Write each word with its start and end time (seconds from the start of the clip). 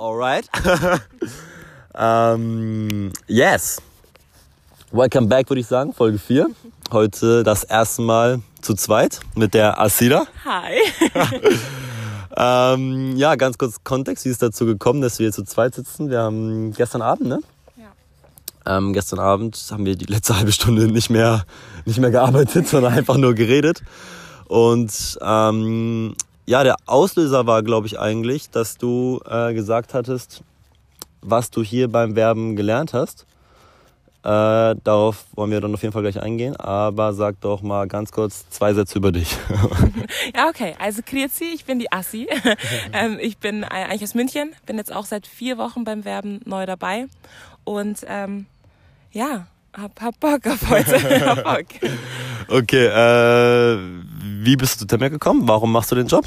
Alright. 0.00 0.48
ähm, 1.94 3.12
yes. 3.26 3.82
Welcome 4.92 5.26
back, 5.26 5.50
würde 5.50 5.60
ich 5.60 5.66
sagen, 5.66 5.92
Folge 5.92 6.18
4. 6.18 6.46
Heute 6.90 7.42
das 7.42 7.64
erste 7.64 8.00
Mal 8.00 8.40
zu 8.62 8.72
zweit 8.72 9.20
mit 9.34 9.52
der 9.52 9.78
Asida. 9.78 10.26
Hi. 10.46 10.78
Ähm, 12.36 13.16
ja, 13.16 13.34
ganz 13.34 13.58
kurz 13.58 13.82
Kontext, 13.82 14.24
wie 14.24 14.28
ist 14.28 14.34
es 14.34 14.38
dazu 14.38 14.64
gekommen, 14.64 15.00
dass 15.00 15.18
wir 15.18 15.32
zu 15.32 15.42
zweit 15.42 15.74
sitzen. 15.74 16.10
Wir 16.10 16.20
haben 16.20 16.72
gestern 16.72 17.02
Abend, 17.02 17.28
ne? 17.28 17.40
Ja. 17.76 18.78
Ähm, 18.78 18.92
gestern 18.92 19.18
Abend 19.18 19.58
haben 19.72 19.84
wir 19.84 19.96
die 19.96 20.04
letzte 20.04 20.36
halbe 20.36 20.52
Stunde 20.52 20.86
nicht 20.86 21.10
mehr, 21.10 21.44
nicht 21.86 21.98
mehr 21.98 22.12
gearbeitet, 22.12 22.68
sondern 22.68 22.94
einfach 22.94 23.16
nur 23.16 23.34
geredet. 23.34 23.82
Und 24.46 25.18
ähm, 25.20 26.14
ja, 26.46 26.64
der 26.64 26.76
Auslöser 26.86 27.46
war, 27.46 27.62
glaube 27.62 27.86
ich, 27.86 27.98
eigentlich, 27.98 28.50
dass 28.50 28.76
du 28.78 29.20
äh, 29.28 29.54
gesagt 29.54 29.94
hattest, 29.94 30.42
was 31.22 31.50
du 31.50 31.62
hier 31.62 31.88
beim 31.88 32.16
Werben 32.16 32.56
gelernt 32.56 32.92
hast. 32.92 33.26
Äh, 34.22 34.76
darauf 34.84 35.24
wollen 35.32 35.50
wir 35.50 35.62
dann 35.62 35.72
auf 35.72 35.80
jeden 35.80 35.92
Fall 35.92 36.02
gleich 36.02 36.20
eingehen, 36.20 36.54
aber 36.56 37.14
sag 37.14 37.40
doch 37.40 37.62
mal 37.62 37.88
ganz 37.88 38.12
kurz 38.12 38.50
zwei 38.50 38.74
Sätze 38.74 38.98
über 38.98 39.12
dich. 39.12 39.36
Ja, 40.34 40.48
okay. 40.48 40.74
Also 40.78 41.02
Kriezi, 41.04 41.44
ich 41.54 41.64
bin 41.64 41.78
die 41.78 41.90
Assi. 41.92 42.28
ähm, 42.92 43.18
ich 43.20 43.38
bin 43.38 43.64
eigentlich 43.64 44.02
aus 44.02 44.14
München, 44.14 44.52
bin 44.66 44.76
jetzt 44.76 44.92
auch 44.92 45.04
seit 45.04 45.26
vier 45.26 45.56
Wochen 45.56 45.84
beim 45.84 46.04
Werben 46.04 46.40
neu 46.44 46.66
dabei. 46.66 47.06
Und 47.64 48.04
ähm, 48.06 48.46
ja, 49.12 49.46
hab, 49.72 50.00
hab 50.00 50.20
Bock 50.20 50.46
auf 50.46 50.68
heute. 50.68 51.26
hab 51.26 51.44
Bock. 51.44 51.66
okay, 52.48 52.86
äh, 52.86 53.78
wie 54.42 54.56
bist 54.56 54.74
du 54.74 54.78
zu 54.80 54.86
Temmer 54.86 55.10
gekommen? 55.10 55.46
Warum 55.46 55.72
machst 55.72 55.90
du 55.90 55.96
den 55.96 56.06
Job? 56.06 56.24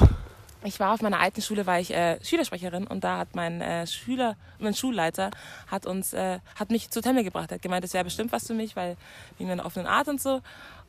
Ich 0.66 0.80
war 0.80 0.94
auf 0.94 1.02
meiner 1.02 1.20
alten 1.20 1.42
Schule, 1.42 1.66
war 1.66 1.78
ich 1.78 1.92
äh, 1.92 2.18
Schülersprecherin 2.24 2.86
und 2.86 3.04
da 3.04 3.18
hat 3.18 3.34
mein 3.34 3.60
äh, 3.60 3.86
Schüler, 3.86 4.36
mein 4.58 4.74
Schulleiter 4.74 5.30
hat 5.66 5.84
uns, 5.84 6.14
äh, 6.14 6.38
hat 6.56 6.70
mich 6.70 6.88
zu 6.90 7.02
Temme 7.02 7.22
gebracht, 7.22 7.52
hat 7.52 7.60
gemeint, 7.60 7.84
das 7.84 7.92
wäre 7.92 8.04
bestimmt 8.04 8.32
was 8.32 8.46
für 8.46 8.54
mich, 8.54 8.74
weil 8.74 8.96
wegen 9.36 9.50
einer 9.50 9.66
offenen 9.66 9.86
Art 9.86 10.08
und 10.08 10.22
so 10.22 10.40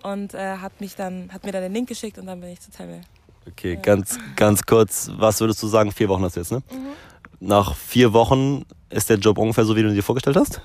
und 0.01 0.33
äh, 0.33 0.57
hat 0.57 0.79
mich 0.79 0.95
dann, 0.95 1.29
hat 1.33 1.43
mir 1.43 1.51
dann 1.51 1.61
den 1.61 1.73
Link 1.73 1.89
geschickt 1.89 2.17
und 2.17 2.25
dann 2.25 2.39
bin 2.39 2.51
ich 2.51 2.61
zu 2.61 2.71
Temme. 2.71 3.01
Okay, 3.47 3.77
ganz, 3.81 4.17
ganz 4.37 4.63
kurz, 4.65 5.11
was 5.17 5.41
würdest 5.41 5.61
du 5.61 5.67
sagen? 5.67 5.91
Vier 5.91 6.07
Wochen 6.07 6.23
hast 6.23 6.37
du 6.37 6.39
jetzt, 6.39 6.51
ne? 6.53 6.63
Nach 7.41 7.75
vier 7.75 8.13
Wochen 8.13 8.65
ist 8.89 9.09
der 9.09 9.17
Job 9.17 9.37
ungefähr 9.37 9.65
so, 9.65 9.75
wie 9.75 9.83
du 9.83 9.89
ihn 9.89 9.95
dir 9.95 10.03
vorgestellt 10.03 10.37
hast? 10.37 10.61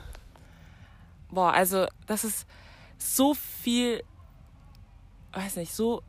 Boah, 1.31 1.53
also 1.53 1.87
das 2.07 2.25
ist 2.25 2.47
so 2.99 3.35
viel, 3.35 4.03
weiß 5.33 5.57
nicht, 5.57 5.75
so 5.75 6.03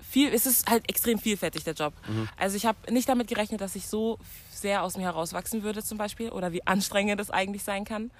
viel, 0.00 0.32
es 0.32 0.46
ist 0.46 0.68
halt 0.70 0.88
extrem 0.88 1.18
vielfältig 1.18 1.64
der 1.64 1.74
Job. 1.74 1.94
Also 2.36 2.56
ich 2.56 2.66
habe 2.66 2.92
nicht 2.92 3.08
damit 3.08 3.28
gerechnet, 3.28 3.60
dass 3.60 3.74
ich 3.74 3.86
so 3.86 4.18
sehr 4.50 4.82
aus 4.82 4.96
mir 4.96 5.04
herauswachsen 5.04 5.62
würde 5.62 5.82
zum 5.82 5.98
Beispiel 5.98 6.30
oder 6.30 6.52
wie 6.52 6.66
anstrengend 6.66 7.20
es 7.20 7.30
eigentlich 7.30 7.62
sein 7.62 7.84
kann. 7.84 8.10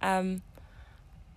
Ähm, 0.00 0.42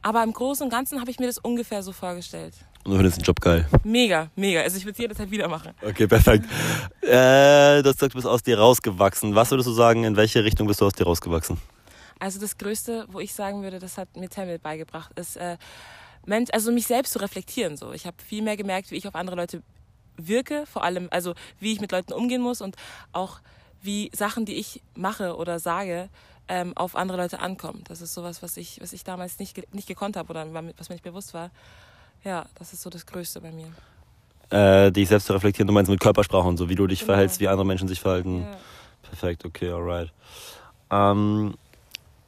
aber 0.02 0.24
im 0.24 0.32
Großen 0.32 0.64
und 0.64 0.70
Ganzen 0.70 1.02
habe 1.02 1.12
ich 1.12 1.20
mir 1.20 1.28
das 1.28 1.38
ungefähr 1.38 1.84
so 1.84 1.92
vorgestellt. 1.92 2.54
Und 2.86 2.92
du 2.92 2.98
findest 2.98 3.18
den 3.18 3.24
Job 3.24 3.42
geil. 3.42 3.68
Mega, 3.84 4.32
mega. 4.36 4.62
Also 4.62 4.78
ich 4.78 4.86
würde 4.86 4.94
es 4.94 5.00
jederzeit 5.00 5.30
wieder 5.30 5.50
machen. 5.50 5.74
Okay, 5.82 6.08
perfekt. 6.08 6.46
Äh, 7.02 7.82
du 7.82 7.90
hast 7.90 7.98
gesagt, 7.98 8.14
du 8.14 8.18
bist 8.18 8.28
aus 8.28 8.42
dir 8.42 8.58
rausgewachsen. 8.58 9.36
Was 9.36 9.52
würdest 9.52 9.68
du 9.68 9.74
sagen, 9.74 10.06
in 10.06 10.16
welche 10.16 10.44
Richtung 10.44 10.68
bist 10.68 10.80
du 10.80 10.86
aus 10.86 10.94
dir 10.94 11.04
rausgewachsen? 11.04 11.58
Also 12.20 12.40
das 12.40 12.58
Größte, 12.58 13.06
wo 13.10 13.20
ich 13.20 13.34
sagen 13.34 13.64
würde, 13.64 13.80
das 13.80 13.98
hat 13.98 14.16
mir 14.18 14.30
Tamil 14.30 14.60
beigebracht, 14.60 15.18
ist, 15.18 15.38
äh, 15.38 15.58
Mensch, 16.26 16.50
also 16.54 16.72
mich 16.72 16.86
selbst 16.86 17.14
zu 17.14 17.20
reflektieren. 17.20 17.78
So, 17.78 17.94
ich 17.94 18.06
habe 18.06 18.18
viel 18.22 18.42
mehr 18.42 18.58
gemerkt, 18.58 18.92
wie 18.92 18.96
ich 18.96 19.08
auf 19.08 19.16
andere 19.16 19.38
Leute 19.38 19.64
wirke, 20.18 20.66
vor 20.66 20.84
allem, 20.84 21.08
also 21.12 21.34
wie 21.60 21.72
ich 21.72 21.80
mit 21.80 21.92
Leuten 21.94 22.12
umgehen 22.14 22.42
muss 22.42 22.62
und 22.62 22.76
auch 23.14 23.40
wie 23.82 24.12
Sachen, 24.14 24.46
die 24.46 24.56
ich 24.56 24.82
mache 24.96 25.38
oder 25.38 25.60
sage, 25.60 26.10
ähm, 26.50 26.76
auf 26.76 26.96
andere 26.98 27.18
Leute 27.18 27.40
ankommen. 27.40 27.84
Das 27.88 28.02
ist 28.02 28.14
sowas, 28.14 28.44
was 28.44 28.58
ich, 28.58 28.82
was 28.82 28.92
ich 28.92 29.06
damals 29.06 29.40
nicht, 29.40 29.74
nicht 29.74 29.88
gekonnt 29.88 30.18
habe 30.18 30.30
oder 30.32 30.46
was 30.78 30.90
mir 30.90 30.96
nicht 30.96 31.04
bewusst 31.04 31.34
war. 31.34 31.52
Ja, 32.26 32.48
das 32.56 32.74
ist 32.74 32.82
so 32.82 32.90
das 32.90 33.06
Größte 33.06 33.40
bei 33.40 33.52
mir. 33.52 33.72
Äh, 34.50 34.92
dich 34.92 35.08
selbst 35.08 35.28
zu 35.28 35.34
reflektieren, 35.34 35.68
du 35.68 35.74
meinst 35.74 35.90
mit 35.90 36.00
Körpersprache 36.02 36.48
und 36.48 36.58
so, 36.58 36.68
wie 36.68 36.76
du 36.76 36.86
dich 36.88 37.00
Genau. 37.00 37.14
verhältst, 37.14 37.40
wie 37.40 37.48
andere 37.48 37.66
Menschen 37.66 37.88
sich 37.88 38.02
verhalten. 38.02 38.42
Ja. 38.42 38.58
Perfekt, 39.04 39.46
okay, 39.46 39.70
alright. 39.72 40.12
Ähm, 40.92 41.54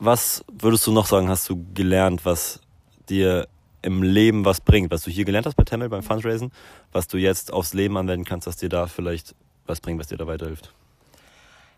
was 0.01 0.43
würdest 0.51 0.87
du 0.87 0.91
noch 0.91 1.05
sagen, 1.05 1.29
hast 1.29 1.47
du 1.47 1.63
gelernt, 1.75 2.25
was 2.25 2.59
dir 3.07 3.47
im 3.83 4.01
Leben 4.01 4.45
was 4.45 4.59
bringt, 4.59 4.89
was 4.89 5.03
du 5.03 5.11
hier 5.11 5.25
gelernt 5.25 5.45
hast 5.45 5.55
bei 5.55 5.63
Tamil 5.63 5.89
beim 5.89 6.01
Fundraisen, 6.01 6.51
was 6.91 7.07
du 7.07 7.17
jetzt 7.17 7.53
aufs 7.53 7.73
Leben 7.73 7.95
anwenden 7.97 8.25
kannst, 8.25 8.47
was 8.47 8.57
dir 8.57 8.67
da 8.67 8.87
vielleicht 8.87 9.35
was 9.67 9.79
bringt, 9.79 9.99
was 9.99 10.07
dir 10.07 10.17
da 10.17 10.25
weiterhilft? 10.25 10.73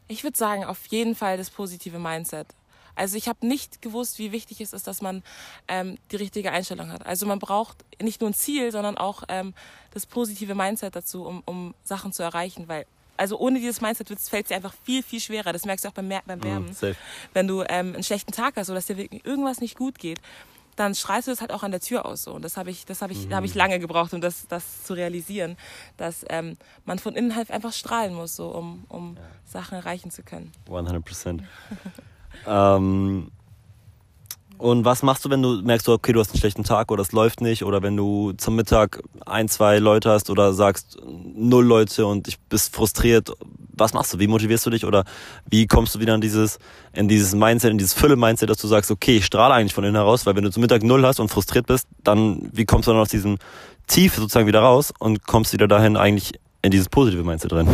Ich 0.08 0.24
würde 0.24 0.38
sagen, 0.38 0.64
auf 0.64 0.86
jeden 0.88 1.16
Fall 1.16 1.36
das 1.36 1.50
positive 1.50 2.00
Mindset. 2.00 2.48
Also 2.96 3.18
ich 3.18 3.28
habe 3.28 3.46
nicht 3.46 3.82
gewusst, 3.82 4.20
wie 4.20 4.32
wichtig 4.32 4.62
es 4.62 4.72
ist, 4.72 4.88
dass 4.88 5.02
man 5.02 5.22
ähm, 5.68 5.98
die 6.12 6.16
richtige 6.16 6.52
Einstellung 6.52 6.92
hat. 6.92 7.06
Also 7.06 7.26
man 7.26 7.40
braucht 7.40 7.84
nicht 8.02 8.22
nur 8.22 8.30
ein 8.30 8.34
Ziel, 8.34 8.72
sondern 8.72 8.98
auch 8.98 9.24
ähm, 9.28 9.54
das 9.92 10.06
positive 10.06 10.56
Mindset 10.56 10.96
dazu, 10.96 11.26
um, 11.26 11.44
um 11.46 11.74
Sachen 11.84 12.14
zu 12.14 12.24
erreichen. 12.24 12.68
Weil 12.68 12.86
also 13.18 13.38
ohne 13.38 13.60
dieses 13.60 13.82
Mindset 13.82 14.08
fällt 14.08 14.46
es 14.46 14.50
dir 14.50 14.56
einfach 14.56 14.74
viel, 14.84 15.04
viel 15.04 15.20
schwerer. 15.20 15.54
Das 15.54 15.66
merkst 15.66 15.86
du 15.86 15.90
auch 15.90 15.94
beim, 15.94 16.10
beim 16.26 16.44
Werben. 16.44 16.68
Mhm, 16.68 16.74
safe. 16.74 16.96
Wenn 17.34 17.48
du 17.48 17.62
ähm, 17.62 17.94
einen 17.94 18.04
schlechten 18.04 18.32
Tag 18.32 18.56
hast 18.56 18.70
oder 18.70 18.78
dass 18.78 18.88
dir 18.88 18.98
wirklich 18.98 19.26
irgendwas 19.26 19.62
nicht 19.62 19.78
gut 19.78 20.00
geht, 20.00 20.20
dann 20.76 20.96
strahlst 20.96 21.28
du 21.28 21.32
das 21.32 21.42
halt 21.42 21.52
auch 21.52 21.64
an 21.64 21.72
der 21.72 21.80
Tür 21.80 22.06
aus. 22.06 22.24
So. 22.24 22.34
Und 22.34 22.44
das 22.44 22.58
habe 22.58 22.72
ich, 22.72 22.86
das 22.86 23.02
habe 23.02 23.14
ich, 23.14 23.30
da 23.30 23.36
habe 23.38 23.46
ich 23.46 23.54
lange 23.54 23.80
gebraucht, 23.80 24.14
um 24.14 24.22
das, 24.22 24.48
das 24.48 24.84
zu 24.84 24.94
realisieren, 24.94 25.58
dass 25.98 26.26
ähm, 26.30 26.58
man 26.86 27.00
von 27.00 27.16
innen 27.16 27.36
halt 27.36 27.52
einfach 27.52 27.74
strahlen 27.74 28.14
muss, 28.14 28.36
so, 28.36 28.50
um, 28.50 28.86
um 28.90 29.18
Sachen 29.46 29.76
erreichen 29.76 30.10
zu 30.10 30.24
können. 30.24 30.52
100%. 30.68 31.44
ähm, 32.48 33.32
und 34.64 34.86
was 34.86 35.04
machst 35.04 35.26
du, 35.26 35.30
wenn 35.30 35.42
du 35.42 35.62
merkst, 35.62 35.90
okay, 35.90 36.14
du 36.14 36.22
hast 36.22 36.30
einen 36.30 36.40
schlechten 36.40 36.64
Tag 36.64 36.90
oder 36.90 37.02
es 37.02 37.12
läuft 37.12 37.42
nicht 37.42 37.66
oder 37.66 37.84
wenn 37.84 37.98
du 37.98 38.32
zum 38.38 38.56
Mittag 38.56 39.04
ein, 39.26 39.50
zwei 39.50 39.78
Leute 39.78 40.10
hast 40.10 40.30
oder 40.30 40.54
sagst 40.54 41.00
null 41.06 41.66
Leute 41.66 42.06
und 42.06 42.30
ich 42.30 42.40
bist 42.40 42.74
frustriert, 42.74 43.34
was 43.74 43.94
machst 43.94 44.14
du? 44.14 44.20
Wie 44.20 44.28
motivierst 44.28 44.66
du 44.66 44.70
dich 44.70 44.86
oder 44.86 45.04
wie 45.50 45.68
kommst 45.68 45.96
du 45.96 46.00
wieder 46.00 46.16
in 46.16 46.22
dieses, 46.22 46.60
in 46.94 47.10
dieses 47.10 47.36
Mindset, 47.36 47.72
in 47.72 47.78
dieses 47.78 47.94
Fülle-Mindset, 47.94 48.50
dass 48.50 48.60
du 48.60 48.70
sagst, 48.70 48.90
okay, 48.90 49.18
ich 49.18 49.26
strahle 49.26 49.54
eigentlich 49.54 49.74
von 49.74 49.84
innen 49.84 49.98
heraus, 49.98 50.26
weil 50.26 50.38
wenn 50.38 50.46
du 50.46 50.50
zum 50.50 50.62
Mittag 50.62 50.82
null 50.82 51.06
hast 51.06 51.20
und 51.20 51.28
frustriert 51.28 51.68
bist, 51.68 51.86
dann 52.02 52.50
wie 52.54 52.64
kommst 52.64 52.88
du 52.88 52.94
dann 52.94 53.02
aus 53.02 53.10
diesem 53.10 53.40
Tief 53.88 54.16
sozusagen 54.16 54.48
wieder 54.48 54.62
raus 54.62 54.94
und 54.98 55.28
kommst 55.28 55.52
wieder 55.52 55.68
dahin 55.68 55.98
eigentlich 55.98 56.40
in 56.62 56.72
dieses 56.72 56.88
positive 56.88 57.26
Mindset 57.26 57.52
drin? 57.52 57.68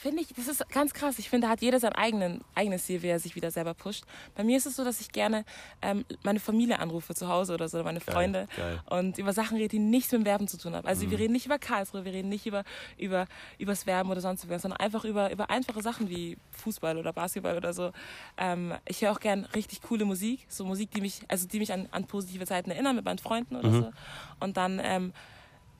Finde 0.00 0.22
ich, 0.22 0.28
das 0.34 0.48
ist 0.48 0.66
ganz 0.70 0.94
krass. 0.94 1.18
Ich 1.18 1.28
finde, 1.28 1.46
da 1.46 1.52
hat 1.52 1.60
jeder 1.60 1.78
sein 1.78 1.92
eigenen, 1.92 2.42
eigenes 2.54 2.86
Ziel, 2.86 3.02
wie 3.02 3.08
er 3.08 3.18
sich 3.18 3.36
wieder 3.36 3.50
selber 3.50 3.74
pusht. 3.74 4.04
Bei 4.34 4.42
mir 4.42 4.56
ist 4.56 4.64
es 4.64 4.76
so, 4.76 4.82
dass 4.82 4.98
ich 5.02 5.12
gerne 5.12 5.44
ähm, 5.82 6.06
meine 6.22 6.40
Familie 6.40 6.78
anrufe 6.78 7.14
zu 7.14 7.28
Hause 7.28 7.52
oder 7.52 7.68
so, 7.68 7.76
oder 7.76 7.84
meine 7.84 8.00
Freunde 8.00 8.48
geil. 8.56 8.80
und 8.88 9.18
über 9.18 9.34
Sachen 9.34 9.58
rede, 9.58 9.68
die 9.68 9.78
nichts 9.78 10.10
mit 10.12 10.22
dem 10.22 10.24
Werben 10.24 10.48
zu 10.48 10.56
tun 10.56 10.74
haben. 10.74 10.88
Also 10.88 11.10
wir 11.10 11.18
reden 11.18 11.34
nicht 11.34 11.44
über 11.44 11.58
Karlsruhe, 11.58 12.06
wir 12.06 12.14
reden 12.14 12.30
nicht 12.30 12.46
über, 12.46 12.64
über 12.96 13.26
übers 13.58 13.84
Werben 13.84 14.10
oder 14.10 14.22
sonst 14.22 14.48
was, 14.48 14.62
sondern 14.62 14.80
einfach 14.80 15.04
über, 15.04 15.30
über 15.32 15.50
einfache 15.50 15.82
Sachen 15.82 16.08
wie 16.08 16.38
Fußball 16.52 16.96
oder 16.96 17.12
Basketball 17.12 17.58
oder 17.58 17.74
so. 17.74 17.92
Ähm, 18.38 18.72
ich 18.88 19.02
höre 19.02 19.12
auch 19.12 19.20
gern 19.20 19.44
richtig 19.54 19.82
coole 19.82 20.06
Musik, 20.06 20.46
so 20.48 20.64
Musik, 20.64 20.92
die 20.92 21.02
mich, 21.02 21.20
also 21.28 21.46
die 21.46 21.58
mich 21.58 21.74
an, 21.74 21.90
an 21.90 22.06
positive 22.06 22.46
Zeiten 22.46 22.70
erinnern 22.70 22.96
mit 22.96 23.04
meinen 23.04 23.18
Freunden 23.18 23.54
oder 23.54 23.70
so. 23.70 23.92
Und 24.40 24.56
dann 24.56 24.80
ähm, 24.82 25.12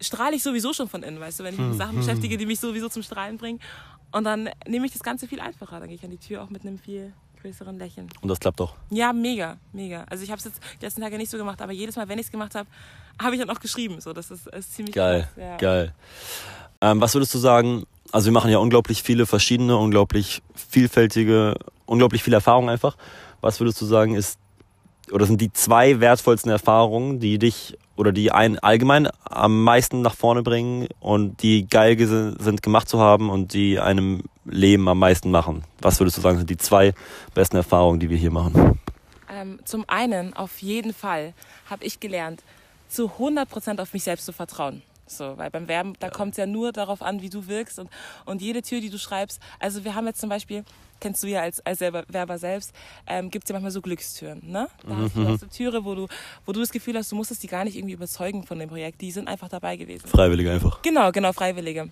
strahle 0.01 0.37
ich 0.37 0.43
sowieso 0.43 0.73
schon 0.73 0.89
von 0.89 1.03
innen, 1.03 1.21
weißt 1.21 1.41
du, 1.41 1.45
wenn 1.45 1.55
ich 1.55 1.61
mich 1.61 1.71
mit 1.71 1.79
Sachen 1.79 1.97
beschäftige, 1.97 2.37
die 2.37 2.47
mich 2.47 2.61
sowieso 2.61 2.89
zum 2.89 3.03
Strahlen 3.03 3.39
bringen. 3.39 3.61
Und 4.13 4.25
dann 4.25 4.51
nehme 4.67 4.87
ich 4.87 4.93
das 4.93 5.03
Ganze 5.03 5.29
viel 5.29 5.41
einfacher. 5.41 5.81
Dann 5.81 5.89
gehe 5.89 5.97
ich 5.97 6.05
an 6.05 6.11
die 6.11 6.19
Tür 6.19 6.43
auch 6.43 6.51
mit 6.51 6.63
einem 6.63 6.79
viel 6.79 7.13
größeren 7.41 7.79
Lächeln. 7.79 8.09
Und 8.21 8.29
das 8.29 8.41
klappt 8.41 8.61
doch. 8.61 8.75
Ja, 8.91 9.13
mega, 9.13 9.57
mega. 9.73 10.05
Also 10.05 10.25
ich 10.25 10.31
habe 10.31 10.39
es 10.39 10.45
jetzt 10.45 10.61
die 10.81 10.85
letzten 10.85 11.01
Tage 11.01 11.17
nicht 11.17 11.31
so 11.31 11.39
gemacht, 11.39 11.63
aber 11.63 11.73
jedes 11.73 11.97
Mal, 11.97 12.09
wenn 12.09 12.19
ich 12.19 12.27
es 12.27 12.33
gemacht 12.33 12.55
habe, 12.55 12.69
habe 13.21 13.35
ich 13.35 13.41
dann 13.41 13.51
auch 13.51 13.61
geschrieben. 13.61 14.01
So, 14.01 14.13
das 14.13 14.31
ist, 14.31 14.47
ist 14.49 14.75
ziemlich 14.75 14.95
Geil, 14.95 15.23
krass. 15.23 15.43
Ja. 15.43 15.57
geil. 15.57 15.95
Ähm, 16.81 17.01
was 17.01 17.15
würdest 17.15 17.35
du 17.35 17.39
sagen? 17.39 17.85
Also 18.13 18.27
wir 18.27 18.33
machen 18.33 18.51
ja 18.51 18.59
unglaublich 18.59 19.03
viele 19.03 19.27
verschiedene, 19.27 19.77
unglaublich 19.77 20.43
vielfältige, 20.55 21.55
unglaublich 21.87 22.23
viel 22.23 22.35
Erfahrung 22.35 22.69
einfach. 22.69 22.97
Was 23.41 23.61
würdest 23.61 23.81
du 23.81 23.87
sagen 23.87 24.15
ist 24.15 24.39
oder 25.13 25.27
sind 25.27 25.41
die 25.41 25.53
zwei 25.53 26.01
wertvollsten 26.01 26.51
Erfahrungen, 26.51 27.21
die 27.21 27.39
dich 27.39 27.77
oder 28.01 28.13
die 28.13 28.33
einen 28.33 28.59
allgemein 28.59 29.09
am 29.25 29.63
meisten 29.63 30.01
nach 30.01 30.15
vorne 30.15 30.43
bringen 30.43 30.89
und 31.01 31.43
die 31.43 31.69
geil 31.69 31.99
sind 31.99 32.63
gemacht 32.63 32.89
zu 32.89 32.99
haben 32.99 33.29
und 33.29 33.53
die 33.53 33.79
einem 33.79 34.23
Leben 34.47 34.89
am 34.89 34.99
meisten 34.99 35.31
machen? 35.31 35.65
Was 35.83 36.01
würdest 36.01 36.17
du 36.17 36.23
sagen 36.23 36.39
sind 36.39 36.49
die 36.49 36.57
zwei 36.57 36.95
besten 37.35 37.57
Erfahrungen, 37.57 38.01
die 38.01 38.09
wir 38.09 38.17
hier 38.17 38.31
machen? 38.31 38.81
Ähm, 39.31 39.61
zum 39.67 39.85
einen, 39.87 40.33
auf 40.35 40.63
jeden 40.63 40.95
Fall, 40.95 41.35
habe 41.69 41.85
ich 41.85 42.01
gelernt, 42.01 42.43
zu 42.89 43.13
100% 43.19 43.81
auf 43.81 43.93
mich 43.93 44.03
selbst 44.03 44.25
zu 44.25 44.33
vertrauen. 44.33 44.83
So, 45.11 45.37
weil 45.37 45.51
beim 45.51 45.67
Werben, 45.67 45.95
da 45.99 46.09
kommt 46.09 46.33
es 46.33 46.37
ja 46.39 46.47
nur 46.47 46.73
darauf 46.73 47.03
an, 47.03 47.21
wie 47.21 47.31
du 47.31 47.49
wirkst 47.49 47.79
und, 47.79 47.91
und 48.27 48.41
jede 48.41 48.63
Tür, 48.63 48.81
die 48.81 48.91
du 48.91 48.99
schreibst. 48.99 49.41
Also 49.59 49.85
wir 49.85 49.95
haben 49.95 50.07
jetzt 50.07 50.21
zum 50.21 50.29
Beispiel, 50.29 50.65
kennst 51.01 51.23
du 51.23 51.27
ja 51.27 51.41
als, 51.41 51.65
als 51.67 51.81
selber, 51.81 52.05
Werber 52.09 52.39
selbst, 52.39 52.73
ähm, 53.09 53.31
gibt 53.31 53.45
es 53.45 53.49
ja 53.49 53.55
manchmal 53.55 53.73
so 53.73 53.81
Glückstüren. 53.81 54.41
Ne? 54.45 54.69
Da 54.87 54.97
hast 54.97 55.17
du 55.17 55.27
hast 55.27 55.43
du 55.43 55.47
Türe, 55.49 55.85
wo 55.85 55.95
du, 55.95 56.07
wo 56.47 56.53
du 56.53 56.61
das 56.61 56.71
Gefühl 56.71 56.97
hast, 56.97 57.11
du 57.11 57.17
musstest 57.17 57.43
die 57.43 57.49
gar 57.49 57.65
nicht 57.65 57.77
irgendwie 57.77 57.95
überzeugen 57.95 58.45
von 58.45 58.59
dem 58.59 58.69
Projekt. 58.69 59.01
Die 59.01 59.11
sind 59.11 59.27
einfach 59.27 59.49
dabei 59.49 59.77
gewesen. 59.77 60.07
Freiwillig 60.07 60.49
einfach. 60.49 60.81
Genau, 60.83 61.11
genau, 61.11 61.33
Freiwillige. 61.33 61.89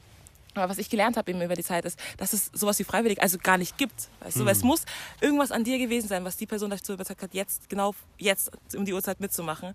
Aber 0.55 0.69
was 0.71 0.79
ich 0.79 0.89
gelernt 0.91 1.17
habe 1.17 1.31
eben 1.31 1.41
über 1.43 1.55
die 1.55 1.63
Zeit 1.63 1.85
ist, 1.85 1.99
dass 2.17 2.33
es 2.33 2.51
sowas 2.53 2.79
wie 2.79 2.85
freiwillig 2.85 3.23
also 3.23 3.39
gar 3.39 3.59
nicht 3.59 3.79
gibt. 3.79 4.09
Weißt 4.21 4.37
du? 4.39 4.45
Weil 4.45 4.53
es 4.53 4.63
muss 4.63 4.85
irgendwas 5.21 5.53
an 5.53 5.63
dir 5.63 5.79
gewesen 5.79 6.09
sein, 6.09 6.25
was 6.25 6.37
die 6.37 6.47
Person 6.47 6.71
dazu 6.71 6.93
überzeugt 6.95 7.23
hat, 7.23 7.35
jetzt 7.35 7.69
genau 7.69 7.95
jetzt 8.17 8.51
um 8.77 8.85
die 8.85 8.93
Uhrzeit 8.93 9.21
mitzumachen. 9.21 9.75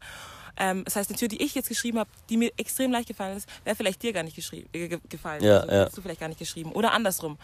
Ähm, 0.57 0.83
das 0.83 0.95
heißt, 0.95 1.09
eine 1.09 1.17
Tür, 1.17 1.27
die 1.29 1.41
ich 1.41 1.55
jetzt 1.55 1.69
geschrieben 1.69 1.99
habe, 1.99 2.09
die 2.29 2.37
mir 2.37 2.51
extrem 2.57 2.91
leicht 2.91 3.07
gefallen 3.07 3.37
ist, 3.37 3.47
wäre 3.63 3.75
vielleicht 3.75 4.03
dir 4.03 4.13
gar 4.13 4.23
nicht 4.23 4.35
geschrieben, 4.35 4.69
äh, 4.73 4.87
ge- 4.87 4.99
gefallen. 5.09 5.43
Ja, 5.43 5.61
also, 5.61 5.71
ja. 5.71 5.79
Hättest 5.81 5.97
du 5.97 6.01
vielleicht 6.01 6.19
gar 6.19 6.27
nicht 6.27 6.37
geschrieben. 6.39 6.71
Oder 6.73 6.91
andersrum. 6.91 7.37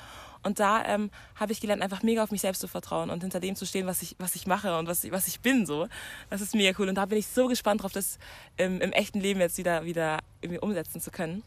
Und 0.43 0.59
da 0.59 0.85
ähm, 0.85 1.09
habe 1.35 1.51
ich 1.51 1.59
gelernt, 1.59 1.81
einfach 1.81 2.01
mega 2.01 2.23
auf 2.23 2.31
mich 2.31 2.41
selbst 2.41 2.59
zu 2.61 2.67
vertrauen 2.67 3.09
und 3.09 3.21
hinter 3.21 3.39
dem 3.39 3.55
zu 3.55 3.65
stehen, 3.65 3.87
was 3.87 4.01
ich, 4.01 4.15
was 4.19 4.35
ich 4.35 4.47
mache 4.47 4.77
und 4.77 4.87
was, 4.87 5.03
ich- 5.03 5.11
was 5.11 5.27
ich 5.27 5.41
bin. 5.41 5.65
So. 5.65 5.87
Das 6.29 6.39
ist 6.41 6.55
mega 6.55 6.77
cool. 6.79 6.87
Und 6.89 6.95
da 6.95 7.05
bin 7.05 7.17
ich 7.17 7.27
so 7.27 7.47
gespannt 7.47 7.83
drauf, 7.83 7.91
das 7.91 8.19
ähm, 8.57 8.79
im 8.81 8.91
echten 8.93 9.19
Leben 9.19 9.39
jetzt 9.41 9.57
wieder, 9.57 9.83
wieder 9.85 10.19
irgendwie 10.41 10.59
umsetzen 10.59 11.01
zu 11.01 11.11
können. 11.11 11.43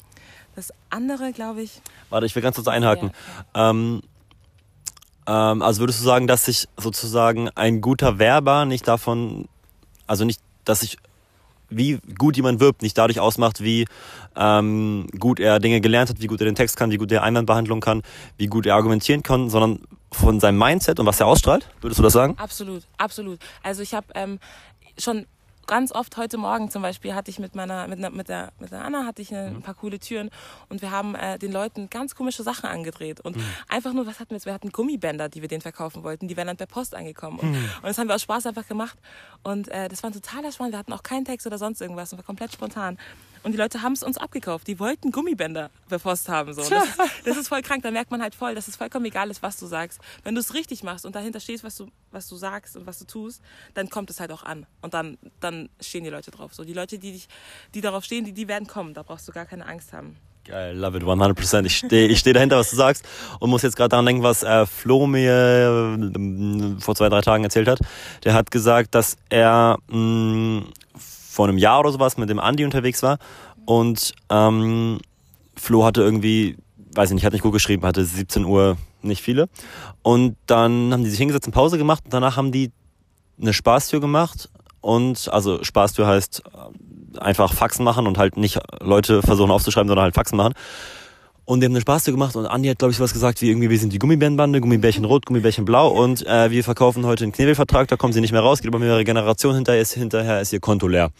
Das 0.55 0.73
andere, 0.91 1.33
glaube 1.33 1.63
ich, 1.63 1.81
Warte, 2.11 2.27
ich 2.27 2.35
will 2.35 2.43
ganz 2.43 2.57
kurz 2.57 2.69
einhaken. 2.69 3.13
Ähm, 3.55 4.03
ähm, 5.27 5.63
also 5.63 5.81
würdest 5.81 6.01
du 6.01 6.05
sagen, 6.05 6.27
dass 6.27 6.45
sich 6.45 6.69
sozusagen 6.77 7.49
ein 7.51 7.81
guter 7.81 8.19
Werber 8.19 8.65
nicht 8.67 8.87
davon, 8.87 9.49
also 10.07 10.25
nicht, 10.25 10.41
dass 10.65 10.81
sich 10.81 10.99
wie 11.77 11.99
gut 12.19 12.37
jemand 12.37 12.61
wirbt, 12.61 12.83
nicht 12.83 12.97
dadurch 12.97 13.21
ausmacht, 13.21 13.63
wie 13.63 13.87
ähm, 14.37 15.07
gut 15.19 15.41
er 15.41 15.61
Dinge 15.61 15.81
gelernt 15.81 16.11
hat, 16.11 16.21
wie 16.21 16.27
gut 16.27 16.41
er 16.41 16.47
den 16.47 16.55
Text 16.55 16.77
kann, 16.77 16.91
wie 16.91 16.99
gut 16.99 17.13
er 17.13 17.23
Einwandbehandlung 17.23 17.81
kann, 17.81 18.03
wie 18.37 18.47
gut 18.47 18.67
er 18.67 18.75
argumentieren 18.75 19.23
kann, 19.23 19.51
sondern 19.51 19.81
von 20.13 20.41
seinem 20.41 20.59
Mindset 20.59 21.01
und 21.01 21.07
was 21.07 21.21
er 21.21 21.27
ausstrahlt? 21.27 21.69
Würdest 21.81 21.99
du 21.99 22.03
das 22.03 22.13
sagen? 22.13 22.35
Absolut, 22.39 22.83
absolut. 22.99 23.39
Also 23.63 23.83
ich 23.83 23.95
habe 23.95 24.07
ähm, 24.15 24.39
schon 24.99 25.27
ganz 25.67 25.93
oft 25.93 26.17
heute 26.17 26.39
Morgen 26.39 26.71
zum 26.71 26.83
Beispiel 26.83 27.15
hatte 27.15 27.31
ich 27.31 27.39
mit 27.39 27.55
meiner 27.55 27.89
mit, 27.89 27.99
mit 28.13 28.29
der 28.29 28.53
mit 28.59 28.71
der 28.71 28.85
Anna 28.85 29.05
hatte 29.05 29.23
ich 29.23 29.35
eine, 29.35 29.49
ein 29.49 29.63
paar 29.63 29.75
coole 29.75 29.99
Türen 29.99 30.31
und 30.69 30.83
wir 30.83 30.91
haben 30.91 31.15
äh, 31.15 31.39
den 31.39 31.53
Leuten 31.53 31.89
ganz 31.91 32.15
komische 32.15 32.43
Sachen 32.43 32.67
angedreht 32.67 33.21
und 33.21 33.37
einfach 33.69 33.93
nur 33.93 34.07
was 34.07 34.21
hatten 34.21 34.31
wir 34.31 34.37
jetzt? 34.37 34.47
Wir 34.47 34.55
hatten 34.55 34.71
Gummibänder 34.71 35.29
die 35.29 35.41
wir 35.41 35.49
denen 35.49 35.63
verkaufen 35.63 36.03
wollten 36.03 36.29
die 36.29 36.37
wären 36.37 36.49
dann 36.49 36.57
per 36.57 36.67
Post 36.67 36.95
angekommen 36.95 37.39
und, 37.39 37.49
und 37.49 37.85
das 37.85 37.99
haben 37.99 38.09
wir 38.09 38.15
aus 38.15 38.23
Spaß 38.23 38.47
einfach 38.47 38.67
gemacht 38.67 38.99
und 39.43 39.69
äh, 39.69 39.89
das 39.89 40.03
war 40.03 40.11
ein 40.11 40.15
totaler 40.15 40.53
Schmarrn 40.53 40.73
wir 40.73 40.79
hatten 40.79 40.93
auch 40.93 41.03
keinen 41.03 41.25
Text 41.25 41.47
oder 41.47 41.59
sonst 41.59 41.81
irgendwas 41.81 42.13
und 42.13 42.19
war 42.19 42.25
komplett 42.25 42.53
spontan 42.53 42.99
und 43.43 43.53
die 43.53 43.59
Leute 43.59 43.83
haben 43.83 43.93
es 43.93 44.03
uns 44.03 44.19
abgekauft. 44.19 44.67
Die 44.67 44.79
wollten 44.79 45.11
Gummibänder 45.11 45.71
per 45.89 45.99
Post 45.99 46.29
haben 46.29 46.53
so. 46.55 46.63
Das, 46.69 46.85
ist, 46.85 46.99
das 47.25 47.37
ist 47.37 47.49
voll 47.49 47.63
krank. 47.63 47.83
Da 47.83 47.91
merkt 47.91 48.11
man 48.11 48.23
halt 48.23 48.35
voll 48.35 48.55
dass 48.55 48.69
es 48.69 48.77
vollkommen 48.77 49.07
egal 49.07 49.31
ist 49.31 49.43
was 49.43 49.57
du 49.57 49.67
sagst. 49.67 50.01
Wenn 50.23 50.35
du 50.35 50.41
es 50.41 50.55
richtig 50.55 50.83
machst 50.83 51.05
und 51.07 51.15
dahinter 51.15 51.41
stehst 51.41 51.65
was 51.65 51.77
du 51.77 51.89
was 52.11 52.29
du 52.29 52.37
sagst 52.37 52.77
und 52.77 52.87
was 52.87 52.99
du 52.99 53.05
tust 53.05 53.43
dann 53.75 53.89
kommt 53.91 54.11
es 54.11 54.21
halt 54.21 54.33
auch 54.33 54.43
an. 54.43 54.67
Und 54.81 54.95
dann 54.95 55.19
dann 55.41 55.69
stehen 55.81 56.05
die 56.05 56.11
Leute 56.11 56.31
drauf 56.31 56.55
so. 56.55 56.65
Die 56.65 56.73
Leute 56.75 56.99
die 56.99 57.13
dich 57.13 57.29
die 57.75 57.81
darauf 57.81 58.05
stehen 58.05 58.25
die 58.25 58.33
die 58.33 58.49
werden 58.49 58.67
kommen. 58.67 58.95
Da 58.95 59.03
brauchst 59.03 59.27
du 59.29 59.33
gar 59.33 59.47
keine 59.47 59.67
Angst 59.67 59.93
haben. 59.93 60.17
Geil, 60.45 60.77
love 60.77 60.97
it, 60.97 61.05
100%. 61.05 61.65
Ich 61.67 61.79
stehe 61.79 62.09
ich 62.09 62.19
steh 62.19 62.33
dahinter, 62.33 62.59
was 62.59 62.71
du 62.71 62.77
sagst 62.77 63.05
und 63.39 63.49
muss 63.49 63.63
jetzt 63.63 63.77
gerade 63.77 63.91
daran 63.91 64.07
denken, 64.07 64.25
was 64.25 64.43
äh, 64.43 64.67
Flo 64.67 65.07
mir 65.07 65.97
äh, 66.01 66.81
vor 66.81 66.97
zwei, 66.97 67.09
drei 67.09 67.21
Tagen 67.21 67.45
erzählt 67.45 67.69
hat. 67.69 67.79
Der 68.25 68.35
hat 68.35 68.51
gesagt, 68.51 68.97
dass 68.97 69.17
er 69.29 69.79
mh, 69.89 70.65
vor 71.33 71.49
einem 71.49 71.59
Jahr 71.59 71.81
oder 71.81 71.91
sowas 71.93 72.19
mit 72.19 72.29
dem 72.29 72.39
Andi 72.39 72.65
unterwegs 72.65 73.03
war. 73.03 73.19
Und 73.65 74.13
ähm, 74.29 74.99
Flo 75.57 75.85
hatte 75.85 76.03
irgendwie, 76.03 76.57
weiß 76.95 77.11
ich 77.11 77.15
nicht, 77.15 77.25
hat 77.25 77.33
nicht 77.33 77.43
gut 77.43 77.53
geschrieben, 77.53 77.85
hatte 77.87 78.05
17 78.05 78.45
Uhr 78.45 78.77
nicht 79.01 79.23
viele. 79.23 79.49
Und 80.03 80.37
dann 80.47 80.93
haben 80.93 81.05
die 81.05 81.11
sich 81.11 81.19
hingesetzt 81.19 81.47
und 81.47 81.53
Pause 81.53 81.79
gemacht. 81.79 82.05
Und 82.05 82.13
danach 82.13 82.37
haben 82.37 82.53
die 82.53 82.71
eine 83.41 83.53
Spaßtür 83.53 84.01
gemacht. 84.01 84.51
Und 84.81 85.29
also 85.33 85.63
Spaßtür 85.65 86.07
heißt 86.07 86.43
äh, 87.15 87.19
einfach 87.19 87.55
Faxen 87.55 87.85
machen 87.85 88.07
und 88.07 88.19
halt 88.19 88.37
nicht 88.37 88.59
Leute 88.81 89.23
versuchen 89.23 89.51
aufzuschreiben, 89.51 89.89
sondern 89.89 90.05
halt 90.05 90.15
Faxen 90.15 90.37
machen. 90.37 90.55
Und 91.45 91.61
die 91.61 91.67
haben 91.67 91.73
eine 91.73 91.81
Spaßtür 91.81 92.13
gemacht 92.13 92.37
und 92.37 92.47
Andi 92.47 92.69
hat, 92.69 92.79
glaube 92.79 92.93
ich, 92.93 93.01
was 93.01 93.13
gesagt 93.13 93.43
wie 93.43 93.51
irgendwie, 93.51 93.69
wir 93.69 93.79
sind 93.79 93.93
die 93.93 93.99
Gummibärenbande, 93.99 94.61
Gummibärchen 94.61 95.05
rot, 95.05 95.27
Gummibärchen 95.27 95.65
blau 95.65 95.89
und 95.89 96.25
äh, 96.27 96.51
wir 96.51 96.63
verkaufen 96.63 97.05
heute 97.05 97.25
einen 97.25 97.33
Knebelvertrag, 97.33 97.89
da 97.89 97.97
kommen 97.97 98.13
sie 98.13 98.21
nicht 98.21 98.33
mehr 98.33 98.43
raus, 98.43 98.61
geht 98.61 98.69
über 98.69 98.79
mehrere 98.79 99.05
Generationen, 99.05 99.57
hinterher 99.57 99.83
ist, 99.83 99.93
hinterher 99.95 100.41
ist 100.41 100.53
ihr 100.53 100.61
Konto 100.61 100.87
leer. 100.87 101.11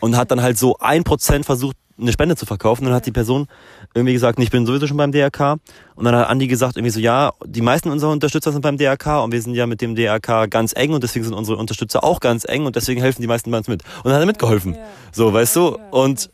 Und 0.00 0.16
hat 0.16 0.30
dann 0.30 0.42
halt 0.42 0.58
so 0.58 0.76
ein 0.78 1.04
Prozent 1.04 1.44
versucht, 1.44 1.76
eine 2.02 2.12
Spende 2.12 2.36
zu 2.36 2.46
verkaufen. 2.46 2.82
Und 2.82 2.86
dann 2.88 2.96
hat 2.96 3.06
die 3.06 3.12
Person 3.12 3.46
irgendwie 3.94 4.12
gesagt, 4.12 4.38
ich 4.38 4.50
bin 4.50 4.66
sowieso 4.66 4.86
schon 4.86 4.96
beim 4.96 5.12
DRK. 5.12 5.58
Und 5.94 6.04
dann 6.04 6.14
hat 6.14 6.28
Andi 6.28 6.46
gesagt 6.46 6.76
irgendwie 6.76 6.90
so, 6.90 7.00
ja, 7.00 7.32
die 7.44 7.60
meisten 7.60 7.90
unserer 7.90 8.10
Unterstützer 8.10 8.52
sind 8.52 8.62
beim 8.62 8.76
DRK 8.76 9.22
und 9.22 9.32
wir 9.32 9.40
sind 9.40 9.54
ja 9.54 9.66
mit 9.66 9.80
dem 9.80 9.94
DRK 9.94 10.50
ganz 10.50 10.72
eng 10.74 10.92
und 10.92 11.02
deswegen 11.02 11.24
sind 11.24 11.34
unsere 11.34 11.58
Unterstützer 11.58 12.02
auch 12.02 12.20
ganz 12.20 12.44
eng 12.48 12.66
und 12.66 12.76
deswegen 12.76 13.00
helfen 13.00 13.22
die 13.22 13.28
meisten 13.28 13.50
bei 13.50 13.58
uns 13.58 13.68
mit. 13.68 13.82
Und 13.98 14.06
dann 14.06 14.14
hat 14.14 14.20
er 14.22 14.26
mitgeholfen. 14.26 14.76
So, 15.12 15.32
weißt 15.32 15.56
du? 15.56 15.78
Und 15.90 16.30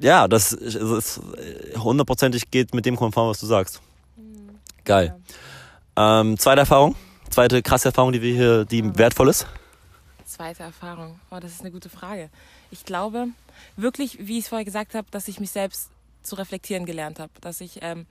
ja, 0.00 0.28
das 0.28 0.52
ist 0.52 0.74
ist 0.76 1.20
hundertprozentig 1.76 2.50
geht 2.50 2.74
mit 2.74 2.86
dem 2.86 2.96
konform, 2.96 3.28
was 3.28 3.40
du 3.40 3.46
sagst. 3.46 3.80
Geil. 4.84 5.18
Ähm, 5.96 6.38
zweite 6.38 6.60
Erfahrung, 6.60 6.94
zweite 7.30 7.62
krasse 7.62 7.88
Erfahrung, 7.88 8.12
die 8.12 8.22
wir 8.22 8.34
hier, 8.34 8.64
die 8.64 8.96
wertvoll 8.96 9.28
ist. 9.28 9.46
Zweite 10.24 10.62
Erfahrung. 10.62 11.18
Oh, 11.30 11.38
das 11.40 11.52
ist 11.52 11.62
eine 11.62 11.70
gute 11.70 11.88
Frage. 11.88 12.30
Ich 12.70 12.84
glaube 12.84 13.28
wirklich, 13.76 14.18
wie 14.20 14.38
ich 14.38 14.44
es 14.44 14.48
vorher 14.48 14.64
gesagt 14.64 14.94
habe, 14.94 15.08
dass 15.10 15.26
ich 15.26 15.40
mich 15.40 15.50
selbst 15.50 15.90
zu 16.22 16.36
reflektieren 16.36 16.86
gelernt 16.86 17.18
habe. 17.18 17.32
Dass 17.40 17.60
ich 17.60 17.78
ähm, 17.82 18.06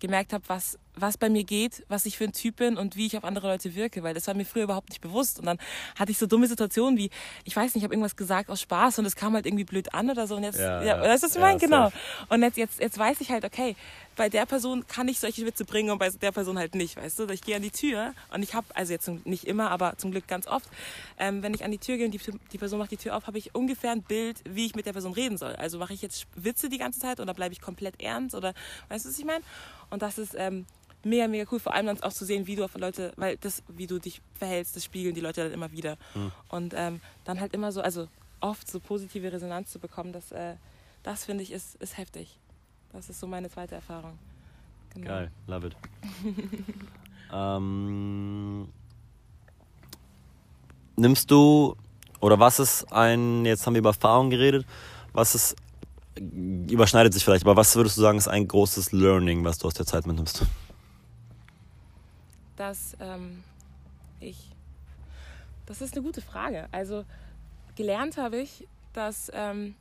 gemerkt 0.00 0.32
habe, 0.32 0.44
was, 0.48 0.78
was 0.96 1.16
bei 1.16 1.30
mir 1.30 1.44
geht, 1.44 1.84
was 1.88 2.06
ich 2.06 2.18
für 2.18 2.24
ein 2.24 2.32
Typ 2.32 2.56
bin 2.56 2.76
und 2.76 2.96
wie 2.96 3.06
ich 3.06 3.16
auf 3.16 3.24
andere 3.24 3.48
Leute 3.48 3.74
wirke. 3.74 4.02
Weil 4.02 4.14
das 4.14 4.26
war 4.26 4.34
mir 4.34 4.44
früher 4.44 4.64
überhaupt 4.64 4.90
nicht 4.90 5.00
bewusst. 5.00 5.38
Und 5.38 5.46
dann 5.46 5.58
hatte 5.98 6.12
ich 6.12 6.18
so 6.18 6.26
dumme 6.26 6.46
Situationen 6.46 6.98
wie, 6.98 7.10
ich 7.44 7.56
weiß 7.56 7.74
nicht, 7.74 7.76
ich 7.76 7.84
habe 7.84 7.94
irgendwas 7.94 8.16
gesagt 8.16 8.50
aus 8.50 8.60
Spaß 8.60 8.98
und 8.98 9.06
es 9.06 9.16
kam 9.16 9.34
halt 9.34 9.46
irgendwie 9.46 9.64
blöd 9.64 9.94
an 9.94 10.10
oder 10.10 10.26
so. 10.26 10.36
Und 10.36 10.44
jetzt, 10.44 10.58
Ja, 10.58 10.82
ja, 10.82 10.96
du, 11.02 11.08
was 11.08 11.22
ich 11.22 11.34
Ja, 11.34 11.40
meine? 11.40 11.58
Genau. 11.58 11.92
Und 12.28 12.42
jetzt, 12.42 12.56
jetzt, 12.56 12.80
jetzt 12.80 12.98
weiß 12.98 13.20
ich 13.20 13.30
halt, 13.30 13.44
okay, 13.44 13.76
bei 14.16 14.28
der 14.28 14.44
Person 14.44 14.86
kann 14.86 15.08
ich 15.08 15.18
solche 15.18 15.46
Witze 15.46 15.64
bringen 15.64 15.90
und 15.90 15.98
bei 15.98 16.10
der 16.10 16.32
Person 16.32 16.58
halt 16.58 16.74
nicht, 16.74 16.96
weißt 16.96 17.20
du? 17.20 17.28
Ich 17.28 17.40
gehe 17.40 17.56
an 17.56 17.62
die 17.62 17.70
Tür 17.70 18.12
und 18.34 18.42
ich 18.42 18.54
habe, 18.54 18.66
also 18.74 18.92
jetzt 18.92 19.08
nicht 19.24 19.44
immer, 19.44 19.70
aber 19.70 19.96
zum 19.96 20.10
Glück 20.10 20.26
ganz 20.28 20.46
oft, 20.46 20.68
ähm, 21.18 21.42
wenn 21.42 21.54
ich 21.54 21.64
an 21.64 21.70
die 21.70 21.78
Tür 21.78 21.96
gehe 21.96 22.04
und 22.04 22.12
die, 22.12 22.20
die 22.52 22.58
Person 22.58 22.78
macht 22.78 22.90
die 22.90 22.98
Tür 22.98 23.16
auf, 23.16 23.26
habe 23.26 23.38
ich 23.38 23.54
ungefähr 23.54 23.92
ein 23.92 24.02
Bild, 24.02 24.38
wie 24.44 24.66
ich 24.66 24.74
mit 24.74 24.84
der 24.84 24.92
Person 24.92 25.12
reden 25.12 25.38
soll. 25.38 25.54
Also 25.56 25.78
mache 25.78 25.94
ich 25.94 26.02
jetzt 26.02 26.26
Witze 26.34 26.68
die 26.68 26.76
ganze 26.78 27.00
Zeit 27.00 27.20
oder 27.20 27.32
bleibe 27.32 27.54
ich 27.54 27.62
komplett 27.62 28.02
ernst 28.02 28.34
oder, 28.34 28.52
weißt 28.90 29.06
du, 29.06 29.08
was 29.08 29.18
ich 29.18 29.24
meine? 29.24 29.42
Und 29.88 30.02
das 30.02 30.18
ist 30.18 30.34
ähm, 30.36 30.66
mega, 31.04 31.28
mega 31.28 31.46
cool, 31.50 31.60
vor 31.60 31.74
allem 31.74 31.86
dann 31.86 32.02
auch 32.02 32.12
zu 32.12 32.24
sehen, 32.24 32.46
wie 32.46 32.56
du 32.56 32.64
auf 32.64 32.76
Leute, 32.76 33.12
weil 33.16 33.36
das, 33.38 33.62
wie 33.68 33.86
du 33.86 33.98
dich 33.98 34.20
verhältst, 34.34 34.76
das 34.76 34.84
spiegeln 34.84 35.14
die 35.14 35.20
Leute 35.20 35.44
dann 35.44 35.52
immer 35.52 35.72
wieder. 35.72 35.96
Und 36.48 36.74
ähm, 36.76 37.00
dann 37.24 37.40
halt 37.40 37.54
immer 37.54 37.72
so, 37.72 37.80
also 37.80 38.08
oft 38.40 38.70
so 38.70 38.80
positive 38.80 39.32
Resonanz 39.32 39.70
zu 39.70 39.78
bekommen, 39.78 40.12
das, 40.12 40.32
äh, 40.32 40.54
das 41.02 41.24
finde 41.24 41.42
ich 41.42 41.52
ist, 41.52 41.76
ist 41.76 41.96
heftig. 41.96 42.38
Das 42.92 43.08
ist 43.08 43.20
so 43.20 43.26
meine 43.26 43.48
zweite 43.48 43.76
Erfahrung. 43.76 44.18
Genau. 44.94 45.06
Geil, 45.06 45.30
love 45.46 45.68
it. 45.68 45.76
ähm, 47.32 48.68
nimmst 50.96 51.30
du, 51.30 51.76
oder 52.20 52.38
was 52.40 52.58
ist 52.58 52.92
ein, 52.92 53.46
jetzt 53.46 53.66
haben 53.66 53.74
wir 53.74 53.78
über 53.78 53.90
Erfahrung 53.90 54.30
geredet, 54.30 54.66
was 55.12 55.34
ist, 55.34 55.56
überschneidet 56.16 57.14
sich 57.14 57.24
vielleicht, 57.24 57.44
aber 57.44 57.56
was 57.56 57.74
würdest 57.76 57.96
du 57.96 58.02
sagen, 58.02 58.18
ist 58.18 58.28
ein 58.28 58.48
großes 58.48 58.92
Learning, 58.92 59.44
was 59.44 59.58
du 59.58 59.68
aus 59.68 59.74
der 59.74 59.86
Zeit 59.86 60.06
mitnimmst? 60.06 60.44
Dass 62.60 62.94
ähm, 63.00 63.42
ich. 64.20 64.36
Das 65.64 65.80
ist 65.80 65.94
eine 65.94 66.02
gute 66.02 66.20
Frage. 66.20 66.68
Also 66.72 67.04
gelernt 67.74 68.18
habe 68.18 68.38
ich, 68.38 68.66
dass 68.92 69.30
ähm, 69.34 69.74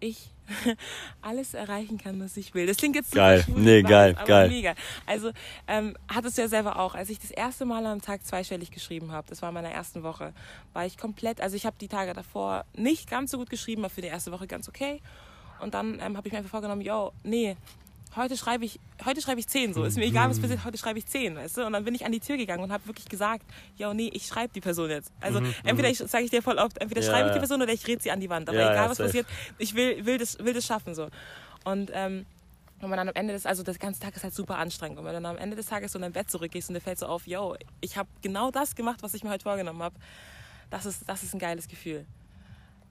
ich 0.00 0.30
alles 1.22 1.54
erreichen 1.54 1.96
kann, 1.96 2.20
was 2.20 2.36
ich 2.36 2.52
will. 2.52 2.66
Das 2.66 2.76
klingt 2.76 2.94
jetzt 2.94 3.12
Geil. 3.12 3.42
schwul, 3.42 3.60
Nee, 3.60 3.82
geil, 3.82 4.14
aber 4.16 4.26
geil. 4.26 4.48
Mega. 4.50 4.74
Also 5.06 5.30
ähm, 5.66 5.96
hattest 6.08 6.36
du 6.36 6.42
ja 6.42 6.48
selber 6.48 6.78
auch, 6.78 6.94
als 6.94 7.08
ich 7.08 7.18
das 7.18 7.30
erste 7.30 7.64
Mal 7.64 7.86
am 7.86 8.02
Tag 8.02 8.26
zweistellig 8.26 8.70
geschrieben 8.70 9.12
habe, 9.12 9.26
das 9.28 9.40
war 9.40 9.48
in 9.48 9.54
meiner 9.54 9.70
ersten 9.70 10.02
Woche, 10.02 10.34
war 10.74 10.84
ich 10.84 10.98
komplett, 10.98 11.40
also 11.40 11.56
ich 11.56 11.64
habe 11.64 11.76
die 11.80 11.88
Tage 11.88 12.12
davor 12.12 12.66
nicht 12.74 13.08
ganz 13.08 13.30
so 13.30 13.38
gut 13.38 13.48
geschrieben, 13.48 13.82
aber 13.82 13.94
für 13.94 14.02
die 14.02 14.08
erste 14.08 14.32
Woche 14.32 14.46
ganz 14.46 14.68
okay. 14.68 15.00
Und 15.60 15.72
dann 15.72 16.00
ähm, 16.00 16.18
habe 16.18 16.28
ich 16.28 16.32
mir 16.32 16.38
einfach 16.38 16.50
vorgenommen, 16.50 16.82
yo, 16.82 17.12
nee, 17.22 17.56
heute 18.16 18.36
schreibe 18.36 18.64
ich, 18.64 18.80
heute 19.04 19.20
schreibe 19.20 19.40
ich 19.40 19.46
zehn, 19.48 19.72
so 19.74 19.84
ist 19.84 19.96
mir 19.96 20.04
egal, 20.04 20.28
was 20.30 20.40
passiert, 20.40 20.64
heute 20.64 20.78
schreibe 20.78 20.98
ich 20.98 21.06
zehn, 21.06 21.36
weißt 21.36 21.58
du? 21.58 21.66
Und 21.66 21.72
dann 21.72 21.84
bin 21.84 21.94
ich 21.94 22.04
an 22.04 22.12
die 22.12 22.20
Tür 22.20 22.36
gegangen 22.36 22.62
und 22.64 22.72
habe 22.72 22.86
wirklich 22.86 23.08
gesagt, 23.08 23.44
ja, 23.76 23.92
nee, 23.94 24.10
ich 24.12 24.26
schreibe 24.26 24.52
die 24.52 24.60
Person 24.60 24.90
jetzt. 24.90 25.12
Also 25.20 25.40
entweder 25.64 25.88
ich 25.90 25.98
sage 25.98 26.24
ich 26.24 26.30
dir 26.30 26.42
voll 26.42 26.58
oft, 26.58 26.78
entweder 26.78 27.02
Ja, 27.02 27.10
schreibe 27.10 27.28
ich 27.28 27.32
die. 27.34 27.38
Person 27.38 27.62
oder 27.62 27.72
ich 27.72 27.86
rede 27.86 28.02
sie 28.02 28.10
an 28.10 28.20
die 28.20 28.30
Wand. 28.30 28.48
Aber 28.48 28.58
Ja, 28.58 28.72
egal 28.72 28.84
ja, 28.84 28.90
was 28.90 28.96
safe. 28.98 29.08
passiert, 29.08 29.26
ich 29.58 29.74
will, 29.74 30.04
will 30.06 30.18
das, 30.18 30.38
will 30.38 30.54
das 30.54 30.64
schaffen 30.66 30.94
so. 30.94 31.08
Und 31.64 31.90
ähm, 31.94 32.26
wenn 32.80 32.90
man 32.90 32.96
dann 32.98 33.08
am 33.08 33.14
Ende 33.14 33.32
des, 33.32 33.46
also 33.46 33.62
der 33.62 33.74
ganze 33.74 34.00
Tag 34.00 34.14
ist 34.16 34.22
halt 34.24 34.34
super 34.34 34.58
anstrengend. 34.58 34.98
Und 34.98 35.04
wenn 35.04 35.14
du 35.14 35.20
dann 35.22 35.36
am 35.36 35.38
Ende 35.38 35.56
des 35.56 35.66
Tages 35.66 35.92
so 35.92 35.98
in 35.98 36.02
dein 36.02 36.12
Bett 36.12 36.30
zurückgehst 36.30 36.68
und 36.68 36.74
dir 36.74 36.80
fällt 36.80 36.98
so 36.98 37.06
auf, 37.06 37.26
yo, 37.26 37.56
ich 37.80 37.96
habe 37.96 38.08
genau 38.22 38.50
das 38.50 38.74
gemacht, 38.74 39.02
was 39.02 39.14
ich 39.14 39.24
mir 39.24 39.30
heute 39.30 39.44
vorgenommen 39.44 39.82
habe, 39.82 39.96
das 40.70 40.84
ist, 40.84 41.08
das 41.08 41.22
ist 41.22 41.32
ein 41.34 41.38
geiles 41.38 41.68
Gefühl. 41.68 42.04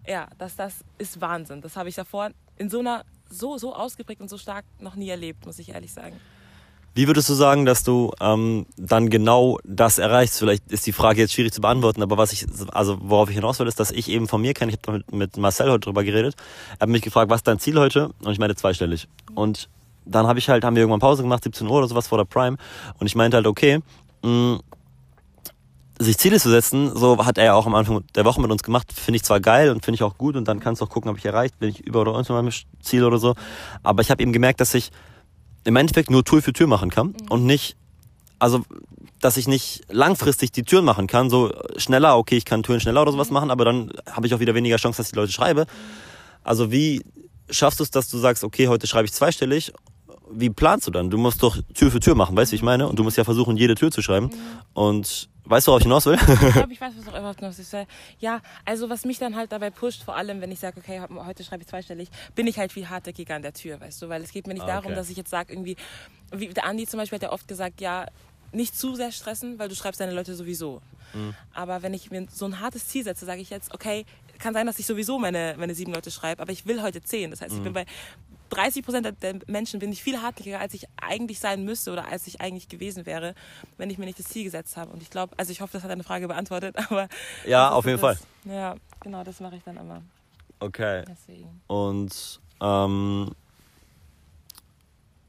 Ja, 0.08 0.28
das, 0.38 0.56
das 0.56 0.84
ist 0.98 1.20
Wahnsinn. 1.22 1.62
Das 1.62 1.76
habe 1.78 1.90
ich 1.90 1.96
davor 1.96 2.32
in 2.58 2.70
so 2.70 2.80
einer, 2.80 3.06
so, 3.30 3.58
so 3.58 3.76
ausgeprägt 3.76 4.22
und 4.22 4.30
so 4.30 4.38
stark 4.38 4.66
noch 4.80 4.96
nie 4.96 5.10
erlebt, 5.10 5.46
muss 5.46 5.60
ich 5.60 5.70
ehrlich 5.70 5.94
sagen. 5.94 6.16
Wie 6.98 7.08
würdest 7.08 7.28
du 7.28 7.34
sagen, 7.34 7.66
dass 7.66 7.84
du 7.84 8.14
ähm, 8.22 8.68
dann 8.78 9.10
genau 9.10 9.60
das 9.66 9.98
erreichst? 9.98 10.40
Vielleicht 10.40 10.72
ist 10.72 10.88
die 10.88 10.94
Frage 10.94 11.20
jetzt 11.20 11.34
schwierig 11.34 11.52
zu 11.52 11.60
beantworten, 11.60 12.02
aber 12.02 12.18
was 12.18 12.32
ich, 12.32 12.46
also 12.72 12.98
worauf 13.02 13.30
ich 13.30 13.36
hinaus 13.36 13.60
will, 13.60 13.68
ist, 13.68 13.82
dass 13.82 13.92
ich 13.92 14.08
eben 14.08 14.30
von 14.30 14.40
mir 14.40 14.54
kenne, 14.54 14.72
ich 14.72 14.78
habe 14.88 15.00
mit, 15.00 15.12
mit 15.12 15.38
Marcel 15.38 15.70
heute 15.70 15.82
drüber 15.82 16.06
geredet, 16.06 16.36
er 16.78 16.84
hat 16.84 16.90
mich 16.90 17.02
gefragt, 17.02 17.30
was 17.30 17.40
ist 17.40 17.48
dein 17.48 17.60
Ziel 17.60 17.78
heute? 17.78 18.12
Und 18.24 18.32
ich 18.32 18.40
meine 18.40 18.56
zweistellig. 18.56 19.10
Und 19.34 19.68
dann 20.06 20.26
habe 20.26 20.40
ich 20.40 20.48
halt, 20.48 20.64
haben 20.64 20.78
wir 20.78 20.84
irgendwann 20.84 21.02
Pause 21.02 21.24
gemacht, 21.24 21.44
17 21.44 21.68
Uhr 21.68 21.80
oder 21.80 21.88
sowas 21.90 22.08
vor 22.08 22.18
der 22.18 22.26
Prime. 22.26 22.56
Und 22.98 23.08
ich 23.08 23.16
meinte 23.16 23.36
halt, 23.36 23.48
okay, 23.48 23.82
mh, 24.24 24.60
sich 26.00 26.18
Ziele 26.18 26.40
zu 26.40 26.50
setzen, 26.50 26.96
so 26.96 27.26
hat 27.26 27.38
er 27.38 27.46
ja 27.46 27.54
auch 27.54 27.66
am 27.66 27.76
Anfang 27.76 28.04
der 28.16 28.26
Woche 28.26 28.42
mit 28.42 28.52
uns 28.52 28.64
gemacht, 28.64 28.92
finde 28.94 29.18
ich 29.18 29.24
zwar 29.24 29.40
geil 29.40 29.70
und 29.70 29.84
finde 29.84 29.96
ich 29.96 30.04
auch 30.04 30.18
gut 30.18 30.36
und 30.36 30.48
dann 30.48 30.60
kannst 30.60 30.82
du 30.82 30.86
auch 30.86 30.90
gucken, 30.90 31.10
ob 31.10 31.18
ich 31.18 31.26
erreicht, 31.26 31.58
bin 31.60 31.70
ich 31.70 31.82
über 31.82 32.02
oder 32.02 32.14
unter 32.14 32.34
meinem 32.34 32.52
Ziel 32.82 33.04
oder 33.04 33.18
so. 33.18 33.36
Aber 33.84 34.02
ich 34.02 34.12
habe 34.12 34.22
eben 34.22 34.34
gemerkt, 34.34 34.60
dass 34.60 34.74
ich 34.74 34.92
im 35.64 35.76
Endeffekt 35.76 36.10
nur 36.12 36.24
Tür 36.24 36.42
für 36.42 36.54
Tür 36.54 36.68
machen 36.68 36.90
kann 36.90 37.08
mhm. 37.08 37.16
und 37.30 37.46
nicht, 37.46 37.78
also 38.40 38.62
dass 39.22 39.38
ich 39.38 39.48
nicht 39.48 39.84
langfristig 39.90 40.52
die 40.52 40.64
Türen 40.64 40.86
machen 40.86 41.08
kann, 41.08 41.30
so 41.30 41.52
schneller, 41.78 42.18
okay, 42.18 42.36
ich 42.36 42.46
kann 42.46 42.62
Türen 42.62 42.80
schneller 42.80 43.02
oder 43.02 43.14
sowas 43.14 43.30
mhm. 43.30 43.36
machen, 43.36 43.52
aber 43.52 43.66
dann 43.66 43.92
habe 44.12 44.28
ich 44.28 44.34
auch 44.34 44.40
wieder 44.40 44.54
weniger 44.54 44.78
Chance, 44.78 44.98
dass 44.98 45.08
ich 45.08 45.14
die 45.14 45.20
Leute 45.20 45.32
schreibe. 45.32 45.62
Mhm. 45.62 45.68
Also 46.44 46.72
wie 46.72 47.04
schaffst 47.50 47.80
du 47.80 47.84
es, 47.84 47.92
dass 47.92 48.10
du 48.10 48.18
sagst, 48.18 48.44
okay, 48.44 48.68
heute 48.68 48.88
schreibe 48.88 49.06
ich 49.06 49.14
zweistellig 49.14 49.72
wie 50.32 50.50
planst 50.50 50.88
du 50.88 50.92
dann? 50.92 51.10
Du 51.10 51.18
musst 51.18 51.44
doch 51.44 51.58
Tür 51.74 51.92
für 51.92 52.00
Tür 52.00 52.16
machen, 52.16 52.36
weißt 52.36 52.52
du, 52.52 52.54
wie 52.54 52.58
ich 52.58 52.64
meine? 52.64 52.88
Und 52.88 52.98
du 52.98 53.04
musst 53.04 53.18
ja 53.18 53.24
versuchen, 53.24 53.58
jede 53.58 53.76
Tür 53.76 53.92
zu 53.92 54.02
schreiben. 54.02 54.28
Mhm. 54.28 54.32
Und 54.74 55.30
weißt 55.46 55.68
du, 55.68 55.72
worauf 55.72 55.82
ich 55.82 55.86
hinaus 55.86 56.06
will? 56.06 56.16
ich 56.16 56.54
glaube, 56.54 56.74
ich 56.74 56.82
weiß, 56.82 56.94
was 56.98 57.14
auch 57.14 57.18
immer 57.18 57.34
hinaus 57.36 57.60
ist. 57.60 57.76
Ja, 58.20 58.42
also 58.66 58.90
was 58.90 59.06
mich 59.06 59.20
dann 59.20 59.36
halt 59.36 59.52
dabei 59.52 59.70
pusht, 59.70 60.04
vor 60.04 60.16
allem, 60.16 60.42
wenn 60.42 60.52
ich 60.52 60.60
sage, 60.60 60.80
okay, 60.80 61.02
heute 61.26 61.44
schreibe 61.44 61.64
ich 61.64 61.68
zweistellig, 61.68 62.10
bin 62.36 62.48
ich 62.48 62.58
halt 62.58 62.72
viel 62.72 62.90
hartnäckiger 62.90 63.36
an 63.36 63.42
der 63.42 63.54
Tür, 63.54 63.80
weißt 63.80 64.02
du? 64.02 64.10
Weil 64.10 64.22
es 64.24 64.32
geht 64.32 64.48
mir 64.48 64.54
nicht 64.54 64.64
ah, 64.64 64.66
okay. 64.66 64.76
darum, 64.76 64.96
dass 64.96 65.10
ich 65.10 65.18
jetzt 65.18 65.30
sage, 65.30 65.54
irgendwie, 65.54 65.76
wie 66.32 66.48
der 66.48 66.66
Andi 66.66 66.88
zum 66.88 67.00
Beispiel 67.00 67.18
hat 67.18 67.24
ja 67.24 67.32
oft 67.32 67.48
gesagt, 67.48 67.82
ja, 67.82 68.06
nicht 68.52 68.78
zu 68.78 68.96
sehr 68.96 69.12
stressen, 69.12 69.60
weil 69.60 69.70
du 69.70 69.76
schreibst 69.76 70.00
deine 70.00 70.14
Leute 70.14 70.36
sowieso. 70.36 70.82
Mhm. 71.14 71.36
Aber 71.54 71.82
wenn 71.82 71.94
ich 71.94 72.12
mir 72.12 72.26
so 72.32 72.46
ein 72.46 72.60
hartes 72.60 72.88
Ziel 72.88 73.04
setze, 73.04 73.26
sage 73.26 73.42
ich 73.42 73.50
jetzt, 73.50 73.74
okay, 73.74 74.06
kann 74.40 74.54
sein, 74.54 74.68
dass 74.68 74.80
ich 74.80 74.86
sowieso 74.86 75.20
meine, 75.20 75.56
meine 75.58 75.76
sieben 75.76 75.94
Leute 75.94 76.12
schreibe, 76.12 76.42
aber 76.42 76.52
ich 76.52 76.66
will 76.66 76.82
heute 76.82 77.02
zehn. 77.02 77.32
Das 77.32 77.42
heißt, 77.42 77.54
ich 77.54 77.62
bin 77.62 77.72
mhm. 77.72 77.76
bei 77.76 77.86
30 78.50 78.86
Prozent 78.86 79.22
der 79.22 79.40
Menschen 79.48 79.80
bin 79.80 79.92
ich 79.92 80.04
viel 80.04 80.22
hartnäckiger, 80.22 80.60
als 80.60 80.74
ich 80.74 80.88
eigentlich 81.02 81.40
sein 81.40 81.64
müsste 81.64 81.92
oder 81.92 82.08
als 82.08 82.28
ich 82.28 82.42
eigentlich 82.42 82.70
gewesen 82.70 83.06
wäre, 83.06 83.36
wenn 83.78 83.90
ich 83.90 83.98
mir 83.98 84.06
nicht 84.06 84.20
das 84.20 84.28
Ziel 84.28 84.44
gesetzt 84.44 84.78
habe. 84.78 84.92
Und 84.92 85.02
ich 85.02 85.10
glaube, 85.10 85.34
also 85.38 85.52
ich 85.52 85.62
hoffe, 85.62 85.74
das 85.74 85.84
hat 85.84 85.92
deine 85.92 86.04
Frage 86.04 86.28
beantwortet, 86.28 86.76
aber. 86.90 87.08
Ja, 87.46 87.72
auf 87.72 87.86
jeden 87.86 88.00
das, 88.00 88.20
Fall. 88.20 88.28
Ja, 88.46 88.76
genau, 89.02 89.24
das 89.24 89.40
mache 89.40 89.56
ich 89.56 89.64
dann 89.64 89.78
immer. 89.78 90.02
Okay. 90.60 91.04
Deswegen. 91.08 91.62
Und 91.68 92.40
ähm, 92.62 93.32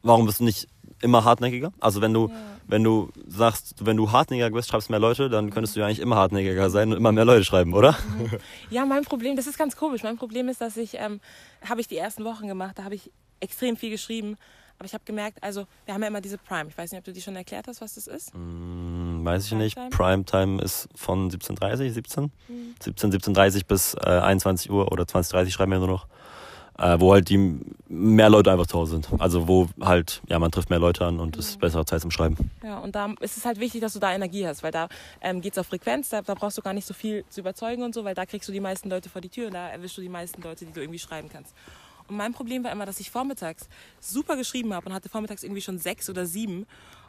warum 0.03 0.27
bist 0.27 0.41
du 0.41 0.45
nicht 0.45 0.69
immer 1.03 1.25
hartnäckiger? 1.25 1.73
Also 1.81 2.01
wenn 2.01 2.13
du, 2.13 2.29
ja. 2.29 2.35
wenn 2.67 2.85
du 2.85 3.11
sagst, 3.27 3.75
wenn 3.85 3.97
du 3.97 4.13
hartnäckiger 4.13 4.51
bist, 4.51 4.69
schreibst 4.69 4.91
mehr 4.91 4.99
Leute, 4.99 5.29
dann 5.29 5.51
könntest 5.51 5.77
du 5.77 5.81
ja 5.81 5.87
eigentlich 5.87 6.01
immer 6.01 6.17
hartnäckiger 6.17 6.71
sein 6.71 6.91
und 6.91 6.97
immer 6.97 7.13
mehr 7.13 7.25
Leute 7.25 7.45
schreiben, 7.45 7.75
oder? 7.75 7.93
Mhm. 7.93 8.31
Ja, 8.71 8.85
mein 8.85 9.05
Problem, 9.05 9.37
das 9.37 9.47
ist 9.47 9.59
ganz 9.59 9.77
komisch. 9.77 10.03
Mein 10.03 10.17
Problem 10.17 10.49
ist, 10.49 10.61
dass 10.61 10.77
ich, 10.77 10.95
ähm, 10.95 11.21
habe 11.69 11.81
ich 11.81 11.89
die 11.89 11.97
ersten 11.97 12.25
Wochen 12.25 12.49
gemacht, 12.49 12.79
da 12.79 12.85
habe 12.85 12.95
ich 12.95 13.11
extrem 13.41 13.77
viel 13.77 13.91
geschrieben. 13.91 14.37
Aber 14.79 14.87
ich 14.87 14.93
habe 14.93 15.05
gemerkt, 15.05 15.43
also 15.43 15.67
wir 15.87 15.95
haben 15.95 16.03
ja 16.03 16.09
immer 16.09 16.21
diese 16.21 16.37
Prime. 16.37 16.69
Ich 16.69 16.77
weiß 16.77 16.93
nicht, 16.93 16.99
ob 16.99 17.05
du 17.05 17.13
die 17.13 17.23
schon 17.23 17.35
erklärt 17.35 17.67
hast, 17.67 17.81
was 17.81 17.95
das 17.95 18.07
ist. 18.07 18.35
Mm, 18.35 19.25
weiß 19.25 19.47
ich 19.47 19.53
nicht. 19.53 19.79
Primetime 19.91 20.61
ist 20.61 20.89
von 20.95 21.31
17.30 21.31 21.91
17? 21.91 22.25
Mhm. 22.25 22.75
17, 22.81 23.13
17.30 23.13 23.67
bis 23.67 23.95
äh, 23.95 24.01
21 24.01 24.71
Uhr 24.71 24.93
oder 24.93 25.05
20.30 25.05 25.51
schreiben 25.51 25.73
wir 25.73 25.79
nur 25.79 25.89
noch 25.89 26.07
äh, 26.79 27.01
wo 27.01 27.13
halt 27.13 27.29
die 27.29 27.61
mehr 27.89 28.29
Leute 28.29 28.53
einfach 28.53 28.67
zu 28.67 28.79
Hause 28.79 28.93
sind. 28.93 29.09
Also 29.21 29.49
wo 29.49 29.69
halt, 29.81 30.23
ja, 30.29 30.39
man 30.39 30.51
trifft 30.51 30.71
mehr 30.71 30.79
Leute 30.79 31.05
an 31.05 31.21
und 31.21 31.37
es 31.37 31.51
ist 31.51 31.61
bessere 31.61 31.85
Zeit 31.85 32.01
zum 32.01 32.11
Schreiben. 32.11 32.51
Ja, 32.63 32.79
und 32.79 32.95
da 32.95 33.15
ist 33.21 33.37
es 33.37 33.45
halt 33.45 33.61
wichtig, 33.61 33.81
dass 33.81 33.93
du 33.93 33.99
da 33.99 34.13
Energie 34.13 34.47
hast, 34.47 34.63
weil 34.63 34.73
da 34.73 34.89
ähm, 35.21 35.41
geht 35.41 35.53
es 35.53 35.59
auf 35.59 35.67
Frequenz, 35.67 36.11
da, 36.11 36.23
da, 36.23 36.35
brauchst 36.35 36.59
du 36.59 36.63
gar 36.63 36.73
nicht 36.73 36.87
so 36.87 36.95
viel 36.95 37.25
zu 37.29 37.41
überzeugen 37.41 37.83
und 37.83 37.95
so, 37.95 38.05
weil 38.05 38.15
da 38.15 38.27
kriegst 38.27 38.49
du 38.49 38.53
die 38.53 38.61
meisten 38.61 38.91
Leute 38.91 39.09
vor 39.09 39.21
die 39.21 39.29
Tür 39.29 39.47
und 39.47 39.55
da 39.55 39.69
erwischst 39.69 39.97
du 39.97 40.03
die 40.03 40.09
meisten 40.09 40.43
Leute, 40.43 40.65
die 40.65 40.73
du 40.73 40.81
irgendwie 40.81 40.99
schreiben 40.99 41.29
kannst. 41.33 41.55
Und 42.09 42.17
mein 42.17 42.33
Problem 42.33 42.63
war 42.65 42.73
immer, 42.73 42.87
dass 42.87 43.01
ich 43.01 43.11
vormittags 43.11 43.69
super 44.01 44.37
geschrieben 44.37 44.75
habe 44.75 44.89
und 44.89 44.95
hatte 44.95 45.09
vormittags 45.09 45.43
irgendwie 45.43 45.63
schon 45.63 45.79
sechs 45.79 46.09
oder 46.09 46.27
sieben. 46.27 46.67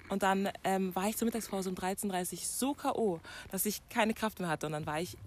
Und 0.10 0.24
dann 0.24 0.50
ähm, 0.64 0.96
war 0.96 1.10
ich 1.10 1.18
zur 1.18 1.26
Mittagspause 1.26 1.70
um 1.70 1.76
13.30 1.76 2.34
Uhr 2.34 2.40
so 2.42 2.74
K.O., 2.74 3.20
dass 3.52 3.66
ich 3.66 3.82
keine 3.90 4.14
Kraft 4.14 4.40
mehr 4.40 4.50
hatte. 4.50 4.66
Und 4.66 4.72
dann 4.72 4.86
war 4.86 5.02
ich 5.02 5.18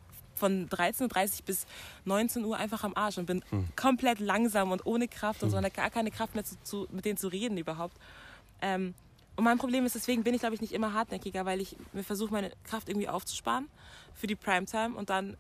von 0.41 0.69
13.30 0.69 1.03
Uhr 1.41 1.47
bis 1.47 1.67
19 2.05 2.45
Uhr 2.45 2.57
einfach 2.57 2.83
am 2.83 2.95
Arsch 2.97 3.19
und 3.19 3.27
bin 3.27 3.45
hm. 3.51 3.69
komplett 3.77 4.19
langsam 4.19 4.73
und 4.73 4.85
ohne 4.87 5.07
Kraft 5.07 5.43
und 5.43 5.51
so, 5.51 5.59
hm. 5.59 5.65
und 5.65 5.75
gar 5.75 5.91
keine 5.91 6.11
Kraft 6.11 6.35
mehr 6.35 6.45
zu, 6.45 6.57
zu, 6.65 6.89
mit 6.91 7.05
denen 7.05 7.17
zu 7.17 7.29
reden 7.29 7.57
überhaupt. 7.57 7.97
Ähm, 8.61 8.95
und 9.37 9.45
mein 9.45 9.59
Problem 9.59 9.87
ist, 9.87 9.95
deswegen 9.95 10.25
bin 10.25 10.35
ich, 10.35 10.41
glaube 10.41 10.55
ich, 10.55 10.61
nicht 10.61 10.73
immer 10.73 10.93
hartnäckiger, 10.93 11.47
weil 11.47 11.61
ich 11.61 11.77
mir 11.93 12.03
versuche, 12.03 12.33
meine 12.33 12.51
Kraft 12.65 12.89
irgendwie 12.89 13.09
aufzusparen 13.09 13.69
für 14.15 14.27
die 14.27 14.35
Primetime 14.35 14.97
und 14.97 15.09
dann 15.09 15.37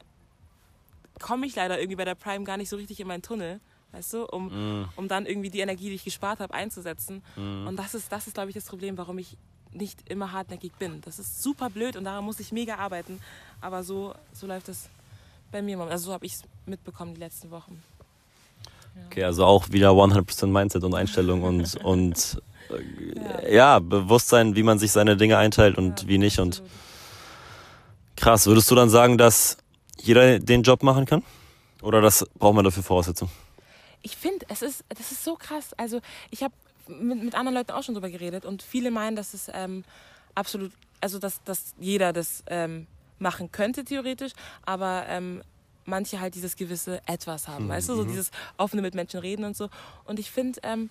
komme 1.20 1.46
ich 1.46 1.54
leider 1.54 1.78
irgendwie 1.78 1.96
bei 1.96 2.04
der 2.04 2.14
Prime 2.14 2.44
gar 2.44 2.56
nicht 2.56 2.68
so 2.68 2.76
richtig 2.76 3.00
in 3.00 3.08
meinen 3.08 3.22
Tunnel, 3.22 3.60
weißt 3.92 4.14
du, 4.14 4.26
um, 4.26 4.46
mm. 4.46 4.88
um 4.96 5.08
dann 5.08 5.26
irgendwie 5.26 5.50
die 5.50 5.60
Energie, 5.60 5.88
die 5.90 5.96
ich 5.96 6.04
gespart 6.04 6.40
habe, 6.40 6.54
einzusetzen. 6.54 7.22
Mm. 7.36 7.66
Und 7.66 7.76
das 7.76 7.94
ist, 7.94 8.10
das 8.10 8.26
ist, 8.26 8.34
glaube 8.34 8.48
ich, 8.48 8.54
das 8.54 8.64
Problem, 8.64 8.96
warum 8.96 9.18
ich 9.18 9.36
nicht 9.72 10.08
immer 10.08 10.32
hartnäckig 10.32 10.72
bin. 10.78 11.00
Das 11.02 11.18
ist 11.18 11.42
super 11.42 11.70
blöd 11.70 11.96
und 11.96 12.04
daran 12.04 12.24
muss 12.24 12.40
ich 12.40 12.52
mega 12.52 12.76
arbeiten. 12.76 13.20
Aber 13.60 13.82
so, 13.82 14.14
so 14.32 14.46
läuft 14.46 14.68
es 14.68 14.88
bei 15.50 15.62
mir. 15.62 15.78
Also 15.80 16.06
so 16.06 16.12
habe 16.12 16.26
ich 16.26 16.34
es 16.34 16.42
mitbekommen 16.66 17.14
die 17.14 17.20
letzten 17.20 17.50
Wochen. 17.50 17.82
Ja. 18.96 19.02
Okay, 19.06 19.24
also 19.24 19.44
auch 19.44 19.70
wieder 19.70 19.90
100% 19.90 20.46
Mindset 20.46 20.82
und 20.84 20.94
Einstellung 20.94 21.42
und, 21.42 21.76
und 21.84 22.42
äh, 22.70 23.44
ja. 23.44 23.48
ja. 23.48 23.78
Bewusstsein, 23.78 24.56
wie 24.56 24.62
man 24.62 24.78
sich 24.78 24.92
seine 24.92 25.16
Dinge 25.16 25.38
einteilt 25.38 25.78
und 25.78 26.02
ja, 26.02 26.08
wie 26.08 26.18
nicht. 26.18 26.38
Und 26.38 26.62
krass, 28.16 28.46
würdest 28.46 28.70
du 28.70 28.74
dann 28.74 28.90
sagen, 28.90 29.18
dass 29.18 29.56
jeder 29.98 30.38
den 30.38 30.62
Job 30.62 30.82
machen 30.82 31.06
kann? 31.06 31.22
Oder 31.82 32.00
das 32.00 32.26
braucht 32.38 32.54
man 32.54 32.64
dafür 32.64 32.82
Voraussetzungen? 32.82 33.32
Ich 34.02 34.16
finde, 34.16 34.46
es 34.48 34.62
ist, 34.62 34.84
das 34.88 35.12
ist 35.12 35.24
so 35.24 35.34
krass. 35.36 35.72
Also 35.76 36.00
ich 36.30 36.42
habe 36.42 36.54
mit, 36.90 37.22
mit 37.22 37.34
anderen 37.34 37.54
Leuten 37.54 37.72
auch 37.72 37.82
schon 37.82 37.94
drüber 37.94 38.10
geredet 38.10 38.44
und 38.44 38.62
viele 38.62 38.90
meinen, 38.90 39.16
dass 39.16 39.34
es 39.34 39.50
ähm, 39.52 39.84
absolut, 40.34 40.72
also 41.00 41.18
dass, 41.18 41.42
dass 41.44 41.74
jeder 41.78 42.12
das 42.12 42.42
ähm, 42.46 42.86
machen 43.18 43.52
könnte 43.52 43.84
theoretisch, 43.84 44.32
aber 44.64 45.04
ähm, 45.08 45.42
manche 45.84 46.20
halt 46.20 46.34
dieses 46.34 46.56
gewisse 46.56 47.00
Etwas 47.06 47.48
haben, 47.48 47.66
mhm. 47.66 47.70
weißt 47.70 47.88
du, 47.88 47.96
so 47.96 48.04
mhm. 48.04 48.08
dieses 48.08 48.30
offene 48.56 48.82
mit 48.82 48.94
Menschen 48.94 49.20
reden 49.20 49.44
und 49.44 49.56
so. 49.56 49.68
Und 50.04 50.18
ich 50.18 50.30
finde, 50.30 50.60
ähm, 50.62 50.90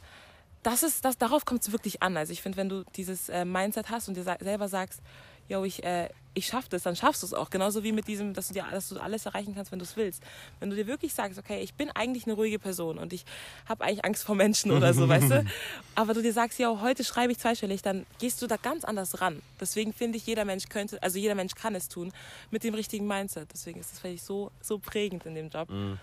das 0.63 0.83
ist, 0.83 1.05
das, 1.05 1.17
darauf 1.17 1.45
kommt 1.45 1.61
es 1.61 1.71
wirklich 1.71 2.01
an. 2.01 2.17
Also 2.17 2.33
ich 2.33 2.41
finde, 2.41 2.57
wenn 2.57 2.69
du 2.69 2.83
dieses 2.95 3.29
äh, 3.29 3.45
Mindset 3.45 3.89
hast 3.89 4.07
und 4.07 4.15
dir 4.15 4.23
sa 4.23 4.37
selber 4.39 4.67
sagst, 4.67 5.01
yo, 5.49 5.63
ich, 5.63 5.83
äh, 5.83 6.09
ich 6.35 6.47
schaff 6.47 6.69
das, 6.69 6.83
dann 6.83 6.95
schaffst 6.95 7.23
du 7.23 7.27
es 7.27 7.33
auch. 7.33 7.49
Genauso 7.49 7.83
wie 7.83 7.91
mit 7.91 8.07
diesem, 8.07 8.33
dass 8.33 8.47
du 8.47 8.53
dir, 8.53 8.65
dass 8.71 8.89
du 8.89 8.99
alles 8.99 9.25
erreichen 9.25 9.55
kannst, 9.55 9.71
wenn 9.71 9.79
du 9.79 9.83
es 9.83 9.97
willst. 9.97 10.23
Wenn 10.59 10.69
du 10.69 10.75
dir 10.75 10.87
wirklich 10.87 11.13
sagst, 11.13 11.39
okay, 11.39 11.61
ich 11.61 11.73
bin 11.73 11.89
eigentlich 11.91 12.25
eine 12.25 12.33
ruhige 12.33 12.59
Person 12.59 12.97
und 12.97 13.11
ich 13.11 13.25
habe 13.67 13.83
eigentlich 13.83 14.05
Angst 14.05 14.23
vor 14.23 14.35
Menschen 14.35 14.71
oder 14.71 14.93
so, 14.93 15.09
weißt 15.09 15.29
du? 15.29 15.45
Aber 15.95 16.13
du 16.13 16.21
dir 16.21 16.31
sagst, 16.31 16.59
ja, 16.59 16.81
heute 16.81 17.03
schreibe 17.03 17.31
ich 17.31 17.39
zweistellig, 17.39 17.81
dann 17.81 18.05
gehst 18.19 18.41
du 18.41 18.47
da 18.47 18.57
ganz 18.57 18.85
anders 18.85 19.21
ran. 19.21 19.41
Deswegen 19.59 19.91
finde 19.91 20.17
ich, 20.17 20.25
jeder 20.25 20.45
Mensch 20.45 20.69
könnte, 20.69 21.01
also 21.01 21.17
jeder 21.17 21.35
Mensch 21.35 21.55
kann 21.55 21.75
es 21.75 21.89
tun 21.89 22.13
mit 22.51 22.63
dem 22.63 22.75
richtigen 22.75 23.07
Mindset. 23.07 23.49
Deswegen 23.51 23.79
ist 23.79 23.91
das 23.91 23.99
vielleicht 23.99 24.23
so, 24.23 24.51
so 24.61 24.77
prägend 24.77 25.25
in 25.25 25.35
dem 25.35 25.49
Job. 25.49 25.69
Mhm. 25.69 25.97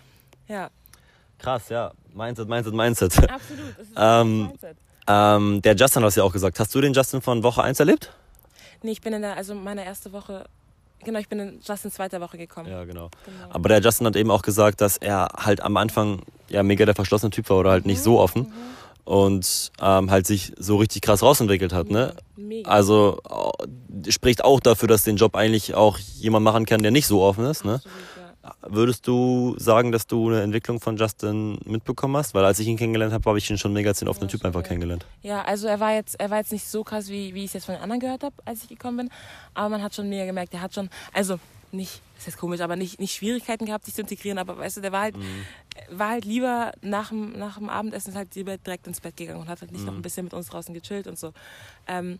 Ja. 0.47 0.69
Krass, 1.39 1.69
ja. 1.69 1.93
Mindset, 2.13 2.49
Mindset, 2.49 2.73
Mindset. 2.73 3.29
Absolut. 3.29 3.77
Das 3.77 3.87
ist 3.87 3.93
ähm, 3.97 4.47
Mindset. 4.47 4.77
Ähm, 5.09 5.61
der 5.61 5.75
Justin 5.75 6.03
hat 6.03 6.09
es 6.09 6.15
ja 6.15 6.23
auch 6.23 6.33
gesagt. 6.33 6.59
Hast 6.59 6.75
du 6.75 6.81
den 6.81 6.93
Justin 6.93 7.21
von 7.21 7.41
Woche 7.43 7.63
1 7.63 7.79
erlebt? 7.79 8.11
Nee, 8.83 8.91
ich 8.91 9.01
bin 9.01 9.13
in 9.13 9.21
der, 9.21 9.37
also 9.37 9.55
meine 9.55 9.85
erste 9.85 10.11
Woche, 10.11 10.45
genau, 11.03 11.19
ich 11.19 11.27
bin 11.27 11.39
in 11.39 11.59
Justins 11.61 11.95
zweiter 11.95 12.21
Woche 12.21 12.37
gekommen. 12.37 12.69
Ja, 12.69 12.83
genau. 12.85 13.09
genau. 13.25 13.49
Aber 13.49 13.69
der 13.69 13.81
Justin 13.81 14.07
hat 14.07 14.15
eben 14.15 14.31
auch 14.31 14.41
gesagt, 14.41 14.81
dass 14.81 14.97
er 14.97 15.29
halt 15.37 15.61
am 15.61 15.77
Anfang 15.77 16.21
ja 16.49 16.63
mega 16.63 16.85
der 16.85 16.95
verschlossene 16.95 17.29
Typ 17.29 17.49
war 17.49 17.57
oder 17.57 17.71
halt 17.71 17.85
mhm. 17.85 17.91
nicht 17.91 18.01
so 18.01 18.19
offen. 18.19 18.43
Mhm. 18.43 18.53
Und 19.05 19.71
ähm, 19.81 20.11
halt 20.11 20.27
sich 20.27 20.51
so 20.57 20.75
richtig 20.75 21.01
krass 21.01 21.23
rausentwickelt 21.23 21.71
hat, 21.71 21.89
ne? 21.89 22.13
Mega. 22.35 22.69
Also 22.69 23.21
äh, 23.29 24.11
spricht 24.11 24.43
auch 24.43 24.59
dafür, 24.59 24.89
dass 24.89 25.03
den 25.03 25.15
Job 25.15 25.37
eigentlich 25.37 25.75
auch 25.75 25.97
jemand 25.97 26.43
machen 26.43 26.65
kann, 26.65 26.81
der 26.81 26.91
nicht 26.91 27.07
so 27.07 27.21
offen 27.21 27.45
ist, 27.45 27.63
ne? 27.63 27.75
Absolut, 27.75 27.95
ja. 28.16 28.16
Würdest 28.61 29.07
du 29.07 29.55
sagen, 29.57 29.91
dass 29.91 30.07
du 30.07 30.29
eine 30.29 30.41
Entwicklung 30.41 30.79
von 30.79 30.97
Justin 30.97 31.59
mitbekommen 31.65 32.17
hast? 32.17 32.33
Weil 32.33 32.45
als 32.45 32.59
ich 32.59 32.67
ihn 32.67 32.77
kennengelernt 32.77 33.13
habe, 33.13 33.25
habe 33.29 33.37
ich 33.37 33.49
ihn 33.49 33.57
schon 33.57 33.73
mega 33.73 33.89
als 33.89 33.99
den 33.99 34.07
offenen 34.07 34.29
ja, 34.29 34.31
Typ 34.31 34.45
einfach 34.45 34.63
kennengelernt. 34.63 35.05
Ja, 35.21 35.43
also 35.43 35.67
er 35.67 35.79
war 35.79 35.93
jetzt, 35.93 36.19
er 36.19 36.29
war 36.29 36.37
jetzt 36.37 36.51
nicht 36.51 36.65
so 36.65 36.83
krass, 36.83 37.09
wie, 37.09 37.33
wie 37.33 37.43
ich 37.43 37.47
es 37.47 37.53
jetzt 37.53 37.65
von 37.65 37.75
den 37.75 37.81
anderen 37.81 37.99
gehört 37.99 38.23
habe, 38.23 38.35
als 38.45 38.63
ich 38.63 38.69
gekommen 38.69 38.97
bin. 38.97 39.09
Aber 39.53 39.69
man 39.69 39.83
hat 39.83 39.95
schon 39.95 40.09
mega 40.09 40.25
gemerkt, 40.25 40.53
er 40.53 40.61
hat 40.61 40.73
schon, 40.73 40.89
also 41.13 41.39
nicht, 41.71 42.01
ist 42.17 42.27
jetzt 42.27 42.37
komisch, 42.37 42.61
aber 42.61 42.75
nicht, 42.75 42.99
nicht 42.99 43.13
Schwierigkeiten 43.13 43.65
gehabt, 43.65 43.85
sich 43.85 43.93
zu 43.93 44.01
integrieren. 44.01 44.37
Aber 44.37 44.57
weißt 44.57 44.77
du, 44.77 44.81
der 44.81 44.91
war 44.91 45.01
halt, 45.01 45.17
mhm. 45.17 45.45
war 45.91 46.09
halt 46.09 46.25
lieber 46.25 46.71
nach 46.81 47.09
dem, 47.09 47.33
nach 47.33 47.57
dem 47.57 47.69
Abendessen 47.69 48.15
halt 48.15 48.33
lieber 48.35 48.57
direkt 48.57 48.87
ins 48.87 49.01
Bett 49.01 49.17
gegangen 49.17 49.41
und 49.41 49.49
hat 49.49 49.61
halt 49.61 49.71
nicht 49.71 49.81
mhm. 49.81 49.87
noch 49.87 49.95
ein 49.95 50.01
bisschen 50.01 50.23
mit 50.25 50.33
uns 50.33 50.47
draußen 50.47 50.73
gechillt 50.73 51.07
und 51.07 51.17
so. 51.17 51.33
Ähm, 51.87 52.19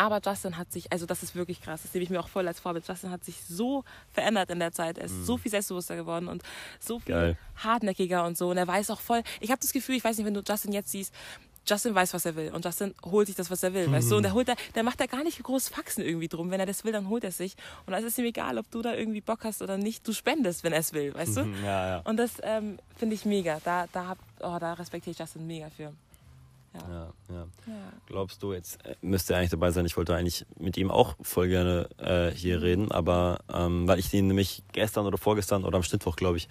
aber 0.00 0.22
Justin 0.24 0.56
hat 0.56 0.72
sich, 0.72 0.90
also 0.90 1.04
das 1.04 1.22
ist 1.22 1.34
wirklich 1.34 1.60
krass, 1.60 1.82
das 1.82 1.92
nehme 1.92 2.04
ich 2.04 2.08
mir 2.08 2.20
auch 2.20 2.28
voll 2.28 2.48
als 2.48 2.58
Vorbild. 2.58 2.88
Justin 2.88 3.10
hat 3.10 3.22
sich 3.22 3.36
so 3.46 3.84
verändert 4.10 4.48
in 4.48 4.58
der 4.58 4.72
Zeit. 4.72 4.96
Er 4.96 5.04
ist 5.04 5.12
mhm. 5.12 5.24
so 5.24 5.36
viel 5.36 5.50
selbstbewusster 5.50 5.94
geworden 5.94 6.26
und 6.26 6.42
so 6.78 7.00
viel 7.00 7.14
Geil. 7.14 7.36
hartnäckiger 7.56 8.24
und 8.24 8.38
so. 8.38 8.48
Und 8.48 8.56
er 8.56 8.66
weiß 8.66 8.88
auch 8.88 9.00
voll, 9.00 9.22
ich 9.40 9.50
habe 9.50 9.60
das 9.60 9.74
Gefühl, 9.74 9.96
ich 9.96 10.02
weiß 10.02 10.16
nicht, 10.16 10.24
wenn 10.24 10.32
du 10.32 10.40
Justin 10.40 10.72
jetzt 10.72 10.90
siehst, 10.90 11.12
Justin 11.66 11.94
weiß, 11.94 12.14
was 12.14 12.24
er 12.24 12.34
will 12.34 12.50
und 12.54 12.64
Justin 12.64 12.94
holt 13.04 13.26
sich 13.26 13.36
das, 13.36 13.50
was 13.50 13.62
er 13.62 13.74
will, 13.74 13.88
mhm. 13.88 13.92
weißt 13.92 14.10
du? 14.10 14.16
Und 14.16 14.22
der 14.22 14.32
holt 14.32 14.48
da, 14.48 14.54
der 14.74 14.84
macht 14.84 15.02
da 15.02 15.04
gar 15.04 15.22
nicht 15.22 15.42
groß 15.42 15.68
Faxen 15.68 16.02
irgendwie 16.02 16.28
drum. 16.28 16.50
Wenn 16.50 16.60
er 16.60 16.66
das 16.66 16.82
will, 16.82 16.92
dann 16.92 17.10
holt 17.10 17.22
er 17.22 17.32
sich. 17.32 17.54
Und 17.84 17.92
dann 17.92 18.02
ist 18.02 18.12
es 18.12 18.18
ihm 18.18 18.24
egal, 18.24 18.56
ob 18.56 18.70
du 18.70 18.80
da 18.80 18.94
irgendwie 18.94 19.20
Bock 19.20 19.44
hast 19.44 19.60
oder 19.60 19.76
nicht. 19.76 20.08
Du 20.08 20.14
spendest, 20.14 20.64
wenn 20.64 20.72
er 20.72 20.80
es 20.80 20.94
will, 20.94 21.12
weißt 21.12 21.36
du? 21.36 21.40
Ja, 21.62 21.88
ja. 21.88 21.98
Und 22.04 22.16
das 22.16 22.38
ähm, 22.42 22.78
finde 22.96 23.14
ich 23.14 23.26
mega. 23.26 23.60
Da, 23.62 23.86
da, 23.92 24.06
hab, 24.06 24.18
oh, 24.40 24.56
da 24.58 24.72
respektiere 24.72 25.12
ich 25.12 25.18
Justin 25.18 25.46
mega 25.46 25.68
für. 25.68 25.92
Ja. 26.72 27.12
Ja, 27.28 27.46
ja. 27.66 27.92
Glaubst 28.06 28.42
du, 28.42 28.52
jetzt 28.52 28.84
äh, 28.84 28.94
müsste 29.02 29.32
er 29.32 29.38
eigentlich 29.38 29.50
dabei 29.50 29.70
sein? 29.70 29.86
Ich 29.86 29.96
wollte 29.96 30.14
eigentlich 30.14 30.46
mit 30.58 30.76
ihm 30.76 30.90
auch 30.90 31.16
voll 31.20 31.48
gerne 31.48 31.88
äh, 31.98 32.30
hier 32.30 32.62
reden, 32.62 32.90
aber 32.92 33.40
ähm, 33.52 33.88
weil 33.88 33.98
ich 33.98 34.12
ihn 34.14 34.28
nämlich 34.28 34.62
gestern 34.72 35.06
oder 35.06 35.18
vorgestern 35.18 35.64
oder 35.64 35.76
am 35.76 35.82
Schnittwoch, 35.82 36.16
glaube 36.16 36.36
ich, 36.36 36.48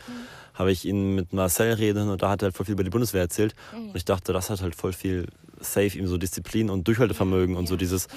habe 0.53 0.71
ich 0.71 0.85
ihn 0.85 1.15
mit 1.15 1.31
Marcel 1.31 1.73
reden 1.73 2.09
und 2.09 2.21
da 2.21 2.29
hat 2.29 2.41
er 2.41 2.47
halt 2.47 2.55
voll 2.55 2.65
viel 2.65 2.73
über 2.73 2.83
die 2.83 2.89
Bundeswehr 2.89 3.21
erzählt. 3.21 3.55
Und 3.73 3.95
ich 3.95 4.05
dachte, 4.05 4.33
das 4.33 4.49
hat 4.49 4.61
halt 4.61 4.75
voll 4.75 4.93
viel 4.93 5.27
safe, 5.61 5.97
ihm 5.97 6.07
so 6.07 6.17
Disziplin 6.17 6.69
und 6.69 6.87
Durchhaltevermögen 6.87 7.55
und 7.55 7.67
so 7.67 7.75
dieses, 7.77 8.07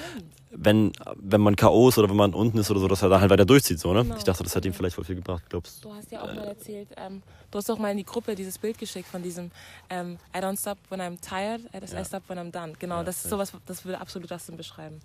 wenn, 0.54 0.92
wenn 1.16 1.40
man 1.40 1.56
K.O. 1.56 1.88
ist 1.88 1.96
oder 1.98 2.08
wenn 2.10 2.16
man 2.16 2.34
unten 2.34 2.58
ist 2.58 2.70
oder 2.70 2.80
so, 2.80 2.86
dass 2.88 3.02
er 3.02 3.08
da 3.08 3.20
halt 3.20 3.30
weiter 3.30 3.44
durchzieht, 3.46 3.80
so, 3.80 3.92
ne? 3.92 4.02
Genau. 4.02 4.16
Ich 4.16 4.24
dachte, 4.24 4.42
das 4.42 4.54
hat 4.54 4.64
ihm 4.66 4.74
vielleicht 4.74 4.94
voll 4.96 5.04
viel 5.04 5.14
gebracht, 5.16 5.42
glaubst 5.48 5.82
du? 5.84 5.88
Du 5.88 5.94
hast 5.94 6.10
ja 6.12 6.20
auch 6.22 6.34
mal 6.34 6.44
erzählt, 6.44 6.88
ähm, 6.96 7.22
du 7.50 7.58
hast 7.58 7.70
auch 7.70 7.78
mal 7.78 7.90
in 7.90 7.96
die 7.96 8.04
Gruppe 8.04 8.34
dieses 8.34 8.58
Bild 8.58 8.76
geschickt 8.78 9.08
von 9.08 9.22
diesem 9.22 9.50
ähm, 9.88 10.18
I 10.36 10.40
don't 10.40 10.58
stop 10.60 10.76
when 10.90 11.00
I'm 11.00 11.18
tired, 11.20 11.62
I, 11.74 11.78
I 11.78 11.96
Ja. 11.96 12.04
stop 12.04 12.22
when 12.28 12.38
I'm 12.38 12.50
done. 12.52 12.74
Genau, 12.78 12.96
Ja, 12.98 13.04
das 13.04 13.16
ist 13.16 13.22
safe. 13.30 13.34
sowas, 13.46 13.52
das 13.66 13.84
würde 13.84 14.00
absolut 14.00 14.30
das 14.30 14.44
denn 14.46 14.56
beschreiben. 14.58 15.00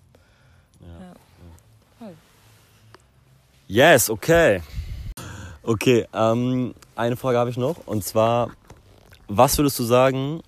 Ja. 0.80 1.12
Voll. 1.98 2.14
Yes, 3.68 4.10
okay. 4.10 4.62
Okay, 5.62 6.06
ähm, 6.14 6.74
eine 6.94 7.16
Frage 7.16 7.38
habe 7.38 7.50
ich 7.50 7.56
noch 7.56 7.86
und 7.86 8.04
zwar, 8.04 8.50
was 9.28 9.58
würdest 9.58 9.78
du 9.78 9.84
sagen, 9.84 10.40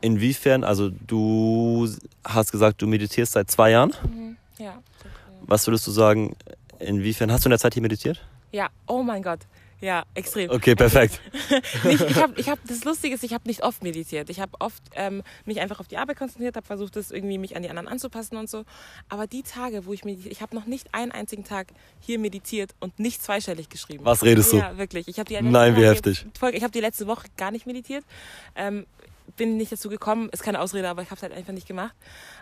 inwiefern, 0.00 0.64
also 0.64 0.90
du 1.06 1.88
hast 2.24 2.52
gesagt, 2.52 2.80
du 2.82 2.86
meditierst 2.86 3.32
seit 3.32 3.50
zwei 3.50 3.70
Jahren. 3.72 3.94
Mhm. 4.12 4.36
Ja. 4.58 4.82
Was 5.42 5.66
würdest 5.66 5.86
du 5.86 5.90
sagen, 5.90 6.36
inwiefern, 6.78 7.32
hast 7.32 7.44
du 7.44 7.48
in 7.48 7.50
der 7.50 7.58
Zeit 7.58 7.74
hier 7.74 7.82
meditiert? 7.82 8.24
Ja, 8.52 8.68
oh 8.86 9.02
mein 9.02 9.22
Gott. 9.22 9.40
Ja, 9.82 10.04
extrem. 10.12 10.50
Okay, 10.50 10.74
perfekt. 10.74 11.22
nicht, 11.84 12.02
ich 12.02 12.16
habe, 12.16 12.38
ich 12.38 12.50
hab, 12.50 12.58
das 12.66 12.84
Lustige 12.84 13.14
ist, 13.14 13.24
ich 13.24 13.32
habe 13.32 13.48
nicht 13.48 13.62
oft 13.62 13.82
meditiert. 13.82 14.28
Ich 14.28 14.38
habe 14.38 14.52
oft 14.58 14.82
ähm, 14.94 15.22
mich 15.46 15.58
einfach 15.58 15.80
auf 15.80 15.88
die 15.88 15.96
Arbeit 15.96 16.18
konzentriert, 16.18 16.54
habe 16.56 16.66
versucht, 16.66 16.96
das 16.96 17.10
irgendwie 17.10 17.38
mich 17.38 17.56
an 17.56 17.62
die 17.62 17.70
anderen 17.70 17.88
anzupassen 17.88 18.36
und 18.36 18.50
so. 18.50 18.64
Aber 19.08 19.26
die 19.26 19.42
Tage, 19.42 19.86
wo 19.86 19.94
ich 19.94 20.04
meditiere, 20.04 20.32
ich 20.32 20.42
habe 20.42 20.54
noch 20.54 20.66
nicht 20.66 20.92
einen 20.92 21.12
einzigen 21.12 21.44
Tag 21.44 21.68
hier 21.98 22.18
meditiert 22.18 22.72
und 22.78 22.98
nicht 22.98 23.22
zweistellig 23.22 23.70
geschrieben. 23.70 24.04
Was 24.04 24.22
redest 24.22 24.52
du? 24.52 24.58
Ja, 24.58 24.76
wirklich. 24.76 25.08
Ich 25.08 25.18
habe 25.18 25.28
die 25.34 25.40
Nein, 25.40 25.74
wie 25.76 25.84
heftig. 25.86 26.26
Folge- 26.38 26.58
Ich 26.58 26.62
habe 26.62 26.72
die 26.72 26.80
letzte 26.80 27.06
Woche 27.06 27.28
gar 27.38 27.50
nicht 27.50 27.66
meditiert. 27.66 28.04
Ähm, 28.56 28.84
bin 29.36 29.56
nicht 29.56 29.72
dazu 29.72 29.88
gekommen, 29.88 30.28
ist 30.30 30.42
keine 30.42 30.60
Ausrede, 30.60 30.88
aber 30.88 31.02
ich 31.02 31.10
habe 31.10 31.16
es 31.16 31.22
halt 31.22 31.32
einfach 31.32 31.52
nicht 31.52 31.66
gemacht. 31.68 31.94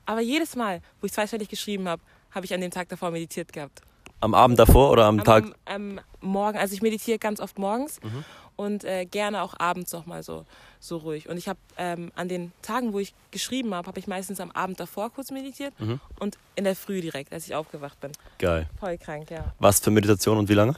Aber 0.06 0.20
jedes 0.20 0.56
Mal, 0.56 0.80
wo 1.00 1.06
ich 1.06 1.12
zweistellig 1.12 1.48
geschrieben 1.48 1.88
habe, 1.88 2.02
habe 2.30 2.44
ich 2.46 2.54
an 2.54 2.60
dem 2.60 2.70
Tag 2.70 2.88
davor 2.88 3.10
meditiert 3.10 3.52
gehabt. 3.52 3.80
Am 4.20 4.34
Abend 4.34 4.58
davor 4.58 4.90
oder 4.90 5.04
am, 5.06 5.18
Am, 5.20 5.24
Tag? 5.24 5.44
am, 5.66 5.98
am 5.98 6.00
Morgen, 6.20 6.58
also 6.58 6.74
ich 6.74 6.82
meditiere 6.82 7.18
ganz 7.18 7.38
oft 7.40 7.56
morgens 7.58 8.00
Mhm. 8.02 8.24
und 8.56 8.82
äh, 8.84 9.04
gerne 9.04 9.42
auch 9.42 9.54
abends 9.60 9.92
noch 9.92 10.06
mal 10.06 10.24
so, 10.24 10.44
so 10.80 10.96
ruhig. 10.96 11.28
Und 11.28 11.36
ich 11.36 11.48
habe 11.48 11.60
ähm, 11.76 12.10
an 12.16 12.28
den 12.28 12.50
Tagen, 12.60 12.92
wo 12.92 12.98
ich 12.98 13.14
geschrieben 13.30 13.72
habe, 13.74 13.86
habe 13.86 14.00
ich 14.00 14.08
meistens 14.08 14.40
am 14.40 14.50
Abend 14.50 14.80
davor 14.80 15.10
kurz 15.10 15.30
meditiert 15.30 15.72
Mhm. 15.78 16.00
und 16.18 16.36
in 16.56 16.64
der 16.64 16.74
Früh 16.74 17.00
direkt, 17.00 17.32
als 17.32 17.46
ich 17.46 17.54
aufgewacht 17.54 18.00
bin. 18.00 18.10
Geil. 18.38 18.68
Voll 18.80 18.98
krank, 18.98 19.30
ja. 19.30 19.54
Was 19.60 19.78
für 19.78 19.90
Meditation 19.92 20.36
und 20.38 20.48
wie 20.48 20.54
lange? 20.54 20.74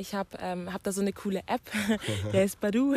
Ich 0.00 0.14
habe 0.14 0.30
ähm, 0.40 0.72
hab 0.72 0.82
da 0.82 0.92
so 0.92 1.02
eine 1.02 1.12
coole 1.12 1.40
App, 1.46 1.60
die 2.32 2.38
heißt 2.38 2.58
Badu. 2.58 2.94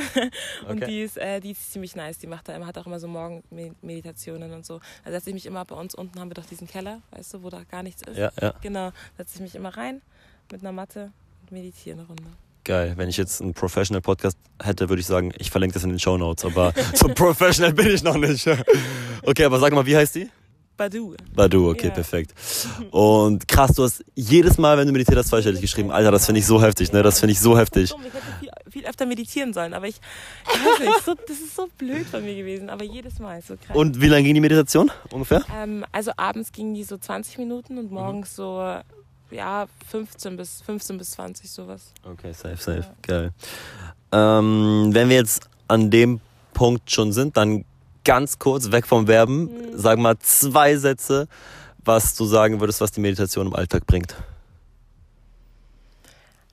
Und 0.69 0.77
Okay. 0.77 0.86
die 0.88 1.01
ist, 1.01 1.17
äh, 1.17 1.41
die 1.41 1.51
ist 1.51 1.74
ziemlich 1.74 1.98
nice. 1.98 2.17
Die 2.17 2.27
macht 2.27 2.48
da 2.48 2.55
immer, 2.55 2.65
hat 2.65 2.77
auch 2.77 2.86
immer 2.86 2.98
so 3.00 3.10
Morgenmeditationen 3.10 4.53
und 4.53 4.65
so. 4.65 4.79
Da 5.03 5.12
setze 5.12 5.29
ich 5.29 5.33
mich 5.33 5.45
immer 5.45 5.65
bei 5.65 5.75
uns 5.75 5.93
unten 5.95 6.17
haben 6.19 6.29
wir 6.29 6.36
doch 6.36 6.45
diesen 6.45 6.65
Keller, 6.67 7.01
weißt 7.12 7.33
du, 7.33 7.43
wo 7.43 7.50
da 7.50 7.63
gar 7.69 7.83
nichts 7.83 8.03
ist. 8.03 8.17
Ja, 8.17 8.31
ja. 8.41 8.53
Genau, 8.62 8.91
setze 9.17 9.36
ich 9.36 9.41
mich 9.41 9.55
immer 9.55 9.75
rein 9.75 10.01
mit 10.50 10.62
einer 10.62 10.72
Matte 10.72 11.12
und 11.41 11.51
meditiere 11.51 11.98
eine 11.98 12.07
Runde. 12.07 12.24
Geil. 12.63 12.93
Wenn 12.95 13.10
ich 13.10 13.17
jetzt 13.17 13.41
einen 13.41 13.53
Professional 13.53 14.01
Podcast 14.01 14.38
hätte, 14.62 14.88
würde 14.88 15.01
ich 15.01 15.05
sagen, 15.05 15.33
ich 15.38 15.51
verlinke 15.51 15.74
das 15.74 15.83
in 15.83 15.89
den 15.89 16.00
Show 16.00 16.17
Notes, 16.17 16.45
aber 16.45 16.74
so 16.93 17.10
professional 17.10 17.74
bin 17.74 17.88
ich 17.88 18.01
noch 18.03 18.15
nicht. 18.17 18.48
Okay, 19.25 19.45
aber 19.45 19.57
sag 19.57 19.72
mal, 19.72 19.86
wie 19.86 19.95
heißt 19.95 20.15
die? 20.15 20.29
Badu. 20.75 21.15
Badu, 21.36 21.70
okay, 21.70 21.88
Ja. 21.88 21.94
perfekt. 21.94 22.34
Und 22.92 23.48
krass, 23.48 23.74
du 23.74 23.84
hast 23.84 24.03
jedes 24.15 24.58
Mal, 24.58 24.77
wenn 24.77 24.88
du 24.88 24.94
meditiert 24.94 25.18
hast, 25.18 25.27
zweistellig 25.27 25.62
geschrieben. 25.62 25.92
Alter, 25.92 26.12
das 26.12 26.25
finde 26.25 26.39
ich 26.39 26.48
so 26.48 26.62
heftig, 26.62 26.92
ne? 26.92 27.03
Das 27.03 27.20
finde 27.20 27.33
ich 27.33 27.40
so 27.40 27.57
heftig. 27.57 27.92
Ich 27.96 28.05
hätte 28.14 28.22
viel, 28.40 28.50
viel 28.72 28.86
öfter 28.88 29.05
meditieren 29.05 29.53
sollen, 29.53 29.74
aber 29.74 29.88
ich, 29.88 29.96
ich 30.46 30.66
weiß 30.66 30.79
nicht, 30.88 31.03
so, 31.05 31.14
das 31.14 31.38
ist 31.40 31.55
so 31.55 31.68
blöd 31.77 32.07
von 32.07 32.24
mir 32.24 32.36
gewesen, 32.36 32.70
aber 32.70 32.83
jedes 32.83 33.20
Mal 33.20 33.38
ist 33.40 33.48
so 33.50 33.55
krass. 33.55 33.75
Und 33.75 34.01
wie 34.01 34.07
lange 34.07 34.24
ging 34.24 34.33
die 34.33 34.42
Meditation 34.42 34.90
ungefähr? 35.12 35.44
ähm, 35.55 35.86
also 35.92 36.12
abends 36.18 36.51
ging 36.51 36.74
die 36.74 36.83
so 36.83 36.98
20 36.98 37.38
Minuten 37.38 37.77
und 37.77 37.92
morgens 37.92 38.36
so 38.36 38.79
ja 39.31 39.68
15 39.90 40.38
bis 40.38 40.62
15 40.62 40.98
bis 40.98 41.12
20 41.12 41.50
sowas. 41.51 41.94
Okay, 42.03 42.33
safe, 42.33 42.57
safe. 42.57 42.86
Geil. 43.01 43.31
Ähm, 44.12 44.90
wenn 44.92 45.09
wir 45.09 45.16
jetzt 45.18 45.50
an 45.68 45.90
dem 45.90 46.20
Punkt 46.53 46.92
schon 46.92 47.12
sind, 47.12 47.36
dann 47.38 47.66
ganz 48.03 48.39
kurz 48.39 48.72
weg 48.72 48.85
vom 48.85 49.07
Verben. 49.07 49.50
Sag 49.74 50.00
mal 50.00 50.18
zwei 50.20 50.77
Sätze, 50.77 51.27
was 51.83 52.16
du 52.16 52.25
sagen 52.25 52.59
würdest, 52.59 52.81
was 52.81 52.92
die 52.92 53.01
Meditation 53.01 53.48
im 53.48 53.55
Alltag 53.55 53.85
bringt. 53.85 54.16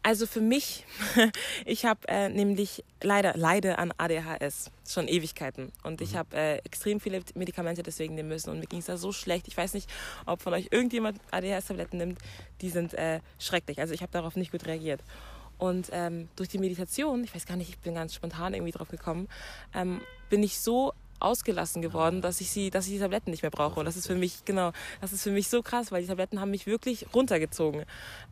Also 0.03 0.27
für 0.27 0.41
mich, 0.41 0.87
ich 1.67 1.85
habe 1.85 2.09
äh, 2.09 2.31
nämlich 2.31 2.85
leider 3.03 3.37
leide 3.37 3.79
an 3.79 3.93
ADHS 3.99 4.71
schon 4.89 5.09
Ewigkeiten 5.09 5.73
und 5.83 6.01
ich 6.01 6.17
habe 6.17 6.35
äh, 6.35 6.57
extrem 6.65 7.01
viele 7.01 7.21
Medikamente 7.35 7.83
deswegen 7.83 8.15
nehmen 8.15 8.31
müssen 8.31 8.49
und 8.49 8.61
mir 8.61 8.67
ging 8.67 8.79
es 8.79 8.87
da 8.87 8.97
so 8.97 9.13
schlecht. 9.13 9.47
Ich 9.47 9.59
weiß 9.59 9.75
nicht, 9.75 9.91
ob 10.25 10.41
von 10.41 10.55
euch 10.55 10.69
irgendjemand 10.71 11.21
ADHS-Tabletten 11.33 11.99
nimmt, 11.99 12.19
die 12.63 12.71
sind 12.71 12.95
äh, 12.95 13.21
schrecklich. 13.39 13.79
Also 13.79 13.93
ich 13.93 14.01
habe 14.01 14.11
darauf 14.11 14.37
nicht 14.37 14.53
gut 14.53 14.65
reagiert. 14.65 15.03
Und 15.59 15.91
ähm, 15.93 16.31
durch 16.37 16.49
die 16.49 16.59
Meditation, 16.59 17.23
ich 17.23 17.35
weiß 17.35 17.45
gar 17.45 17.57
nicht, 17.57 17.69
ich 17.69 17.79
bin 17.79 17.95
ganz 17.95 18.15
spontan 18.15 18.55
irgendwie 18.55 18.73
drauf 18.73 18.89
gekommen, 18.89 19.29
ähm, 19.75 20.01
bin 20.31 20.43
ich 20.43 20.59
so 20.59 20.95
ausgelassen 21.21 21.83
geworden, 21.83 22.23
dass 22.23 22.41
ich 22.41 22.51
sie, 22.51 22.71
dass 22.71 22.87
ich 22.87 22.95
die 22.95 22.99
Tabletten 22.99 23.31
nicht 23.31 23.43
mehr 23.43 23.51
brauche. 23.51 23.81
Und 23.81 23.87
das 23.87 23.97
ist 23.97 24.07
für 24.07 24.15
mich, 24.15 24.45
genau, 24.45 24.73
das 25.01 25.13
ist 25.13 25.23
für 25.23 25.31
mich 25.31 25.49
so 25.49 25.63
krass, 25.63 25.93
weil 25.93 26.03
die 26.03 26.09
Tabletten 26.09 26.41
haben 26.41 26.51
mich 26.51 26.67
wirklich 26.67 27.07
runtergezogen. 27.15 27.85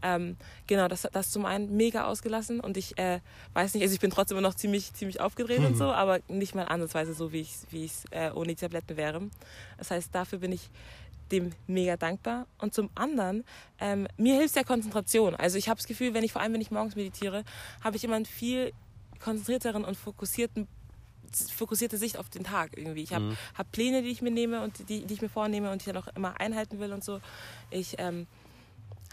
Ähm, 0.02 0.36
genau, 0.66 0.88
das, 0.88 1.06
das 1.12 1.30
zum 1.30 1.44
einen 1.44 1.76
mega 1.76 2.06
ausgelassen 2.06 2.60
und 2.60 2.76
ich 2.76 2.98
äh, 2.98 3.20
weiß 3.54 3.74
nicht, 3.74 3.82
also 3.82 3.94
ich 3.94 4.00
bin 4.00 4.10
trotzdem 4.10 4.38
immer 4.38 4.48
noch 4.48 4.54
ziemlich, 4.54 4.92
ziemlich 4.94 5.20
aufgedreht 5.20 5.60
und 5.60 5.76
so, 5.76 5.86
aber 5.86 6.20
nicht 6.28 6.54
mal 6.54 6.64
ansatzweise 6.64 7.14
so, 7.14 7.32
wie 7.32 7.40
ich 7.40 7.56
wie 7.70 7.84
ich 7.84 7.92
äh, 8.10 8.30
ohne 8.30 8.48
die 8.48 8.56
Tabletten 8.56 8.96
wäre. 8.96 9.20
Das 9.76 9.90
heißt, 9.90 10.14
dafür 10.14 10.38
bin 10.38 10.52
ich 10.52 10.70
dem 11.30 11.52
mega 11.66 11.96
dankbar. 11.96 12.46
Und 12.58 12.74
zum 12.74 12.90
anderen, 12.94 13.44
ähm, 13.80 14.08
mir 14.16 14.36
hilft 14.36 14.56
ja 14.56 14.64
Konzentration. 14.64 15.34
Also 15.34 15.58
ich 15.58 15.68
habe 15.68 15.78
das 15.78 15.86
Gefühl, 15.86 16.14
wenn 16.14 16.24
ich 16.24 16.32
vor 16.32 16.42
allem, 16.42 16.52
wenn 16.52 16.60
ich 16.60 16.70
morgens 16.70 16.96
meditiere, 16.96 17.44
habe 17.82 17.96
ich 17.96 18.04
immer 18.04 18.16
einen 18.16 18.26
viel 18.26 18.72
konzentrierteren 19.20 19.84
und 19.84 19.96
fokussierten 19.96 20.68
fokussierte 21.54 21.98
Sicht 21.98 22.18
auf 22.18 22.28
den 22.28 22.44
Tag 22.44 22.76
irgendwie. 22.76 23.02
Ich 23.02 23.12
habe 23.12 23.24
Mhm. 23.26 23.36
hab 23.56 23.70
Pläne, 23.72 24.02
die 24.02 24.08
ich 24.10 24.22
mir 24.22 24.30
nehme 24.30 24.62
und 24.62 24.88
die, 24.88 25.04
die 25.04 25.14
ich 25.14 25.22
mir 25.22 25.28
vornehme 25.28 25.70
und 25.70 25.80
die 25.84 25.88
ich 25.88 25.94
dann 25.94 26.02
auch 26.02 26.08
immer 26.14 26.40
einhalten 26.40 26.78
will 26.80 26.92
und 26.92 27.04
so. 27.04 27.20
Ich 27.70 27.96
ähm, 27.98 28.26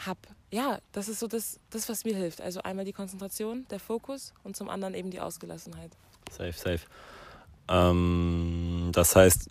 habe, 0.06 0.20
ja, 0.52 0.80
das 0.92 1.08
ist 1.10 1.20
so 1.20 1.28
das, 1.28 1.60
das, 1.70 1.88
was 1.90 2.04
mir 2.06 2.16
hilft. 2.16 2.42
Also 2.42 2.62
einmal 2.62 2.86
die 2.86 2.94
Konzentration, 2.94 3.66
der 3.70 3.80
Fokus 3.80 4.34
und 4.44 4.56
zum 4.56 4.70
anderen 4.70 4.94
eben 4.94 5.10
die 5.12 5.20
Ausgelassenheit. 5.20 5.92
Safe, 6.32 6.54
safe. 6.54 6.82
Ähm, 7.68 8.90
das 8.94 9.16
heißt, 9.16 9.50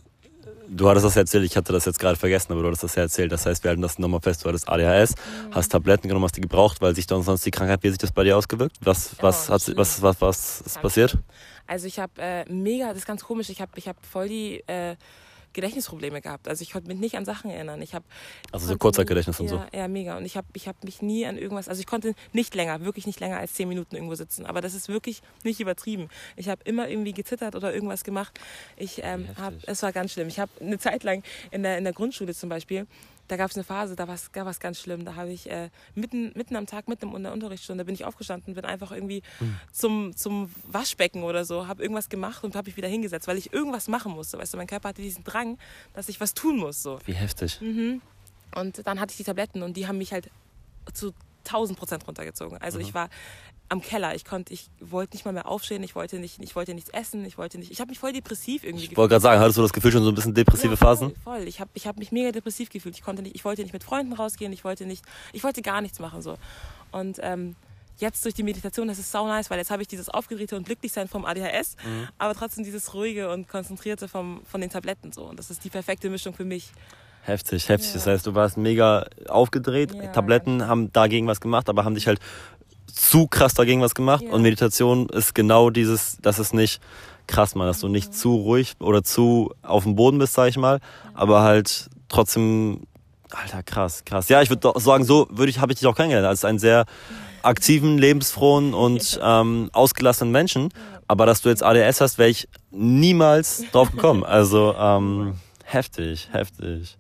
du 0.68 0.88
hattest 0.88 1.06
das 1.06 1.14
ja 1.14 1.22
erzählt, 1.22 1.44
ich 1.44 1.56
hatte 1.56 1.72
das 1.72 1.84
jetzt 1.84 1.98
gerade 1.98 2.16
vergessen, 2.16 2.52
aber 2.52 2.62
du 2.62 2.68
hattest 2.68 2.84
das 2.84 2.94
ja 2.94 3.02
erzählt. 3.02 3.32
Das 3.32 3.46
heißt, 3.46 3.62
wir 3.64 3.70
halten 3.70 3.82
das 3.82 3.98
nochmal 3.98 4.20
fest, 4.20 4.44
du 4.44 4.48
hattest 4.48 4.68
ADHS, 4.68 5.14
hast 5.50 5.70
Tabletten 5.72 6.08
genommen, 6.08 6.24
hast 6.24 6.36
die 6.36 6.40
gebraucht, 6.40 6.80
weil 6.80 6.94
sich 6.94 7.06
dann 7.06 7.22
sonst 7.22 7.44
die 7.46 7.50
Krankheit, 7.50 7.82
wie 7.82 7.88
hat 7.88 7.92
sich 7.92 7.98
das 7.98 8.12
bei 8.12 8.24
dir 8.24 8.36
ausgewirkt? 8.36 8.76
Was, 8.80 9.16
was, 9.20 9.50
Oh, 9.50 9.54
hat, 9.54 9.76
was, 9.76 10.02
was, 10.02 10.20
was 10.20 10.60
ist 10.62 10.80
passiert? 10.82 11.18
Also 11.66 11.86
ich 11.86 11.98
habe 11.98 12.12
äh, 12.18 12.44
mega, 12.52 12.88
das 12.88 12.98
ist 12.98 13.06
ganz 13.06 13.24
komisch, 13.24 13.48
ich 13.48 13.60
habe 13.60 13.72
ich 13.76 13.88
hab 13.88 13.96
voll 14.04 14.28
die 14.28 14.62
äh, 14.66 14.96
Gedächtnisprobleme 15.54 16.20
gehabt. 16.20 16.46
Also 16.48 16.62
ich 16.62 16.72
konnte 16.72 16.88
mich 16.88 16.98
nicht 16.98 17.16
an 17.16 17.24
Sachen 17.24 17.50
erinnern. 17.50 17.80
Ich 17.80 17.94
hab, 17.94 18.04
Also 18.52 18.66
so 18.66 18.76
Kurzzeitgedächtnis 18.76 19.40
und 19.40 19.48
so. 19.48 19.56
ja, 19.56 19.68
Ja, 19.72 19.88
mega. 19.88 20.16
Und 20.18 20.26
ich 20.26 20.36
habe 20.36 20.46
ich 20.52 20.68
hab 20.68 20.84
mich 20.84 21.00
nie 21.00 21.24
an 21.24 21.38
irgendwas, 21.38 21.68
also 21.68 21.80
ich 21.80 21.86
konnte 21.86 22.14
nicht 22.32 22.54
länger, 22.54 22.80
wirklich 22.84 23.06
nicht 23.06 23.20
länger 23.20 23.38
als 23.38 23.54
zehn 23.54 23.68
Minuten 23.68 23.94
irgendwo 23.94 24.14
sitzen. 24.14 24.44
Aber 24.44 24.60
das 24.60 24.74
ist 24.74 24.88
wirklich 24.88 25.22
nicht 25.42 25.60
übertrieben. 25.60 26.08
Ich 26.36 26.48
habe 26.48 26.62
immer 26.64 26.88
irgendwie 26.88 27.12
gezittert 27.12 27.54
oder 27.56 27.72
irgendwas 27.72 28.04
gemacht. 28.04 28.38
Ich 28.76 29.00
ähm, 29.02 29.28
habe, 29.38 29.56
es 29.66 29.82
war 29.82 29.92
ganz 29.92 30.12
schlimm. 30.12 30.28
Ich 30.28 30.38
habe 30.38 30.52
eine 30.60 30.78
Zeit 30.78 31.04
lang 31.04 31.22
in 31.50 31.62
der, 31.62 31.78
in 31.78 31.84
der 31.84 31.92
Grundschule 31.92 32.34
zum 32.34 32.48
Beispiel, 32.50 32.86
da 33.28 33.36
gab 33.36 33.50
es 33.50 33.56
eine 33.56 33.64
Phase, 33.64 33.96
da 33.96 34.06
war 34.06 34.14
es 34.50 34.60
ganz 34.60 34.78
schlimm. 34.80 35.04
Da 35.04 35.14
habe 35.16 35.32
ich 35.32 35.50
äh, 35.50 35.70
mitten, 35.94 36.32
mitten 36.34 36.56
am 36.56 36.66
Tag, 36.66 36.88
mitten 36.88 37.14
in 37.14 37.22
der 37.22 37.32
Unterrichtsstunde, 37.32 37.84
bin 37.84 37.94
ich 37.94 38.04
aufgestanden, 38.04 38.54
bin 38.54 38.64
einfach 38.64 38.92
irgendwie 38.92 39.22
Hm. 39.38 39.56
zum, 39.72 40.16
zum 40.16 40.50
Waschbecken 40.66 41.22
oder 41.22 41.44
so, 41.44 41.66
habe 41.66 41.82
irgendwas 41.82 42.08
gemacht 42.08 42.44
und 42.44 42.54
habe 42.56 42.66
mich 42.68 42.76
wieder 42.76 42.88
hingesetzt, 42.88 43.26
weil 43.26 43.38
ich 43.38 43.52
irgendwas 43.52 43.88
machen 43.88 44.12
musste. 44.12 44.38
Weißt 44.38 44.52
du, 44.52 44.58
mein 44.58 44.66
Körper 44.66 44.90
hatte 44.90 45.02
diesen 45.02 45.24
Drang, 45.24 45.58
dass 45.94 46.08
ich 46.08 46.20
was 46.20 46.34
tun 46.34 46.56
muss. 46.58 46.82
So. 46.82 46.98
Wie 47.06 47.12
heftig. 47.14 47.60
Mhm. 47.60 48.02
Und 48.54 48.86
dann 48.86 49.00
hatte 49.00 49.12
ich 49.12 49.16
die 49.16 49.24
Tabletten 49.24 49.62
und 49.62 49.76
die 49.76 49.86
haben 49.88 49.98
mich 49.98 50.12
halt 50.12 50.30
zu 50.92 51.12
1000 51.46 51.78
Prozent 51.78 52.06
runtergezogen. 52.06 52.58
Also 52.58 52.78
Mhm. 52.78 52.84
ich 52.84 52.94
war 52.94 53.08
am 53.74 53.82
Keller. 53.82 54.14
Ich 54.14 54.24
konnte, 54.24 54.54
ich 54.54 54.70
wollte 54.80 55.14
nicht 55.14 55.24
mal 55.26 55.32
mehr 55.32 55.46
aufstehen. 55.46 55.82
Ich 55.82 55.94
wollte 55.94 56.18
nicht, 56.18 56.42
ich 56.42 56.56
wollte 56.56 56.72
nichts 56.72 56.88
essen. 56.90 57.24
Ich 57.26 57.36
wollte 57.36 57.58
nicht. 57.58 57.70
Ich 57.70 57.80
habe 57.80 57.90
mich 57.90 57.98
voll 57.98 58.12
depressiv 58.12 58.64
irgendwie 58.64 58.86
Ich 58.86 58.96
wollte 58.96 59.10
gerade 59.10 59.22
sagen, 59.22 59.40
hattest 59.40 59.58
du 59.58 59.62
das 59.62 59.72
Gefühl 59.72 59.92
schon 59.92 60.02
so 60.02 60.10
ein 60.10 60.14
bisschen 60.14 60.32
depressive 60.34 60.70
ja, 60.70 60.76
Phasen? 60.76 61.14
Voll, 61.22 61.38
voll. 61.38 61.48
Ich 61.48 61.60
habe 61.60 61.70
ich 61.74 61.86
hab 61.86 61.98
mich 61.98 62.10
mega 62.12 62.32
depressiv 62.32 62.70
gefühlt. 62.70 62.96
Ich 62.96 63.02
konnte 63.02 63.22
nicht, 63.22 63.34
ich 63.34 63.44
wollte 63.44 63.62
nicht 63.62 63.72
mit 63.74 63.84
Freunden 63.84 64.14
rausgehen. 64.14 64.52
Ich 64.52 64.64
wollte 64.64 64.86
nicht, 64.86 65.04
ich 65.32 65.44
wollte 65.44 65.60
gar 65.60 65.80
nichts 65.82 65.98
machen 65.98 66.22
so. 66.22 66.36
Und 66.92 67.18
ähm, 67.20 67.56
jetzt 67.98 68.24
durch 68.24 68.34
die 68.34 68.42
Meditation, 68.42 68.88
das 68.88 68.98
ist 68.98 69.10
sau 69.12 69.26
nice, 69.26 69.50
weil 69.50 69.58
jetzt 69.58 69.70
habe 69.70 69.82
ich 69.82 69.88
dieses 69.88 70.08
Aufgedrehte 70.08 70.56
und 70.56 70.66
Glücklichsein 70.66 71.08
vom 71.08 71.24
ADHS, 71.24 71.76
Mhm. 71.84 72.08
aber 72.18 72.34
trotzdem 72.34 72.64
dieses 72.64 72.94
Ruhige 72.94 73.30
und 73.30 73.48
Konzentrierte 73.48 74.08
vom, 74.08 74.42
von 74.44 74.60
den 74.60 74.70
Tabletten 74.70 75.12
so. 75.12 75.24
Und 75.24 75.38
das 75.38 75.50
ist 75.50 75.64
die 75.64 75.70
perfekte 75.70 76.08
Mischung 76.10 76.34
für 76.34 76.44
mich. 76.44 76.72
Heftig, 77.22 77.68
heftig. 77.70 77.88
Ja. 77.88 77.94
Das 77.94 78.06
heißt, 78.06 78.26
du 78.26 78.34
warst 78.34 78.58
mega 78.58 79.06
aufgedreht. 79.28 79.94
Ja, 79.94 80.08
Tabletten 80.08 80.66
haben 80.66 80.92
dagegen 80.92 81.26
was 81.26 81.40
gemacht, 81.40 81.68
aber 81.70 81.84
haben 81.84 81.94
dich 81.94 82.06
halt 82.06 82.20
zu 82.94 83.26
krass 83.26 83.54
dagegen 83.54 83.80
was 83.80 83.94
gemacht. 83.94 84.22
Ja. 84.22 84.32
Und 84.32 84.42
Meditation 84.42 85.08
ist 85.08 85.34
genau 85.34 85.70
dieses, 85.70 86.18
das 86.22 86.38
ist 86.38 86.54
nicht 86.54 86.80
krass, 87.26 87.54
man, 87.54 87.66
dass 87.66 87.80
du 87.80 87.88
nicht 87.88 88.14
zu 88.14 88.34
ruhig 88.34 88.74
oder 88.80 89.02
zu 89.02 89.52
auf 89.62 89.84
dem 89.84 89.96
Boden 89.96 90.18
bist, 90.18 90.34
sag 90.34 90.48
ich 90.48 90.56
mal, 90.56 90.80
aber 91.14 91.42
halt 91.42 91.88
trotzdem, 92.08 92.86
alter, 93.30 93.62
krass, 93.62 94.04
krass. 94.04 94.28
Ja, 94.28 94.42
ich 94.42 94.50
würde 94.50 94.72
sagen, 94.76 95.04
so 95.04 95.26
würde 95.30 95.50
ich, 95.50 95.58
habe 95.58 95.72
ich 95.72 95.78
dich 95.78 95.88
auch 95.88 95.96
kennengelernt, 95.96 96.28
als 96.28 96.44
einen 96.44 96.58
sehr 96.58 96.84
aktiven, 97.42 97.98
lebensfrohen 97.98 98.74
und 98.74 99.18
ähm, 99.22 99.70
ausgelassenen 99.72 100.32
Menschen. 100.32 100.70
Aber 101.06 101.26
dass 101.26 101.42
du 101.42 101.50
jetzt 101.50 101.62
ADS 101.62 102.00
hast, 102.00 102.18
wäre 102.18 102.30
ich 102.30 102.48
niemals 102.70 103.64
drauf 103.72 103.90
gekommen. 103.90 104.24
Also 104.24 104.74
ähm, 104.78 105.34
heftig, 105.64 106.28
heftig. 106.32 106.96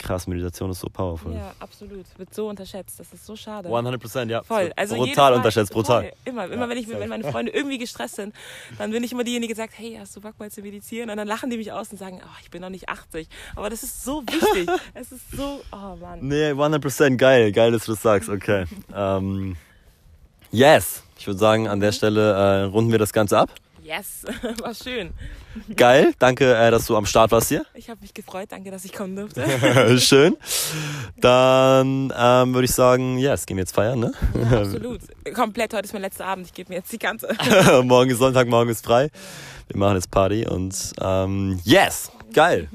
Krass, 0.00 0.26
Meditation 0.26 0.70
ist 0.70 0.80
so 0.80 0.88
powerful. 0.88 1.34
Ja, 1.34 1.52
absolut. 1.60 2.06
Wird 2.16 2.34
so 2.34 2.48
unterschätzt. 2.48 2.98
Das 2.98 3.12
ist 3.12 3.26
so 3.26 3.36
schade. 3.36 3.68
100% 3.68 4.30
ja. 4.30 4.42
Voll. 4.42 4.72
Also 4.74 4.96
brutal 4.96 5.32
Mal- 5.32 5.36
unterschätzt, 5.36 5.72
brutal. 5.72 6.02
Voll. 6.04 6.12
Immer, 6.24 6.46
immer 6.46 6.62
Ja, 6.62 6.68
wenn 6.70 6.78
ich 6.78 6.86
safe. 6.86 7.00
wenn 7.00 7.10
meine 7.10 7.24
Freunde 7.24 7.52
irgendwie 7.52 7.76
gestresst 7.76 8.16
sind, 8.16 8.34
dann 8.78 8.92
bin 8.92 9.04
ich 9.04 9.12
immer 9.12 9.24
diejenige, 9.24 9.52
die 9.52 9.58
sagt, 9.58 9.74
hey, 9.76 9.98
hast 10.00 10.16
du 10.16 10.22
Bock 10.22 10.38
mal 10.38 10.50
zu 10.50 10.62
meditieren? 10.62 11.10
Und 11.10 11.18
dann 11.18 11.28
lachen 11.28 11.50
die 11.50 11.58
mich 11.58 11.70
aus 11.70 11.92
und 11.92 11.98
sagen, 11.98 12.20
oh, 12.24 12.36
ich 12.42 12.50
bin 12.50 12.62
noch 12.62 12.70
nicht 12.70 12.88
80. 12.88 13.28
Aber 13.56 13.68
das 13.68 13.82
ist 13.82 14.02
so 14.02 14.22
wichtig. 14.22 14.70
es 14.94 15.12
ist 15.12 15.30
so, 15.32 15.60
oh 15.70 15.96
Mann. 15.96 16.20
Nee, 16.22 16.52
100% 16.52 17.16
geil. 17.16 17.52
Geil, 17.52 17.72
dass 17.72 17.84
du 17.84 17.92
das 17.92 18.00
sagst. 18.00 18.30
Okay. 18.30 18.64
ähm, 18.96 19.56
yes. 20.50 21.02
Ich 21.18 21.26
würde 21.26 21.38
sagen, 21.38 21.68
an 21.68 21.80
der 21.80 21.92
Stelle 21.92 22.32
äh, 22.32 22.62
runden 22.62 22.90
wir 22.90 22.98
das 22.98 23.12
Ganze 23.12 23.38
ab. 23.38 23.50
Yes, 23.90 24.22
war 24.62 24.72
schön. 24.72 25.10
Geil. 25.74 26.14
Danke, 26.20 26.54
äh, 26.54 26.70
dass 26.70 26.86
du 26.86 26.96
am 26.96 27.06
Start 27.06 27.32
warst 27.32 27.48
hier. 27.48 27.66
Ich 27.74 27.90
habe 27.90 28.00
mich 28.00 28.14
gefreut. 28.14 28.46
Danke, 28.52 28.70
dass 28.70 28.84
ich 28.84 28.92
kommen 28.92 29.16
durfte. 29.16 29.98
Schön. 29.98 30.36
Dann 31.16 32.12
ähm, 32.16 32.54
würde 32.54 32.66
ich 32.66 32.70
sagen, 32.70 33.18
yes, 33.18 33.46
gehen 33.46 33.56
wir 33.56 33.62
jetzt 33.62 33.74
feiern, 33.74 33.98
ne? 33.98 34.12
Ja, 34.32 34.60
absolut. 34.60 35.00
Komplett. 35.34 35.74
Heute 35.74 35.86
ist 35.86 35.92
mein 35.92 36.02
letzter 36.02 36.26
Abend. 36.26 36.46
Ich 36.46 36.54
gebe 36.54 36.68
mir 36.68 36.76
jetzt 36.76 36.92
die 36.92 37.00
ganze. 37.00 37.36
morgen 37.82 38.10
ist 38.10 38.18
Sonntag, 38.18 38.46
morgen 38.46 38.70
ist 38.70 38.84
frei. 38.84 39.10
Wir 39.66 39.76
machen 39.76 39.96
jetzt 39.96 40.12
Party 40.12 40.46
und 40.46 40.92
ähm, 41.00 41.58
yes, 41.64 42.12
geil. 42.32 42.68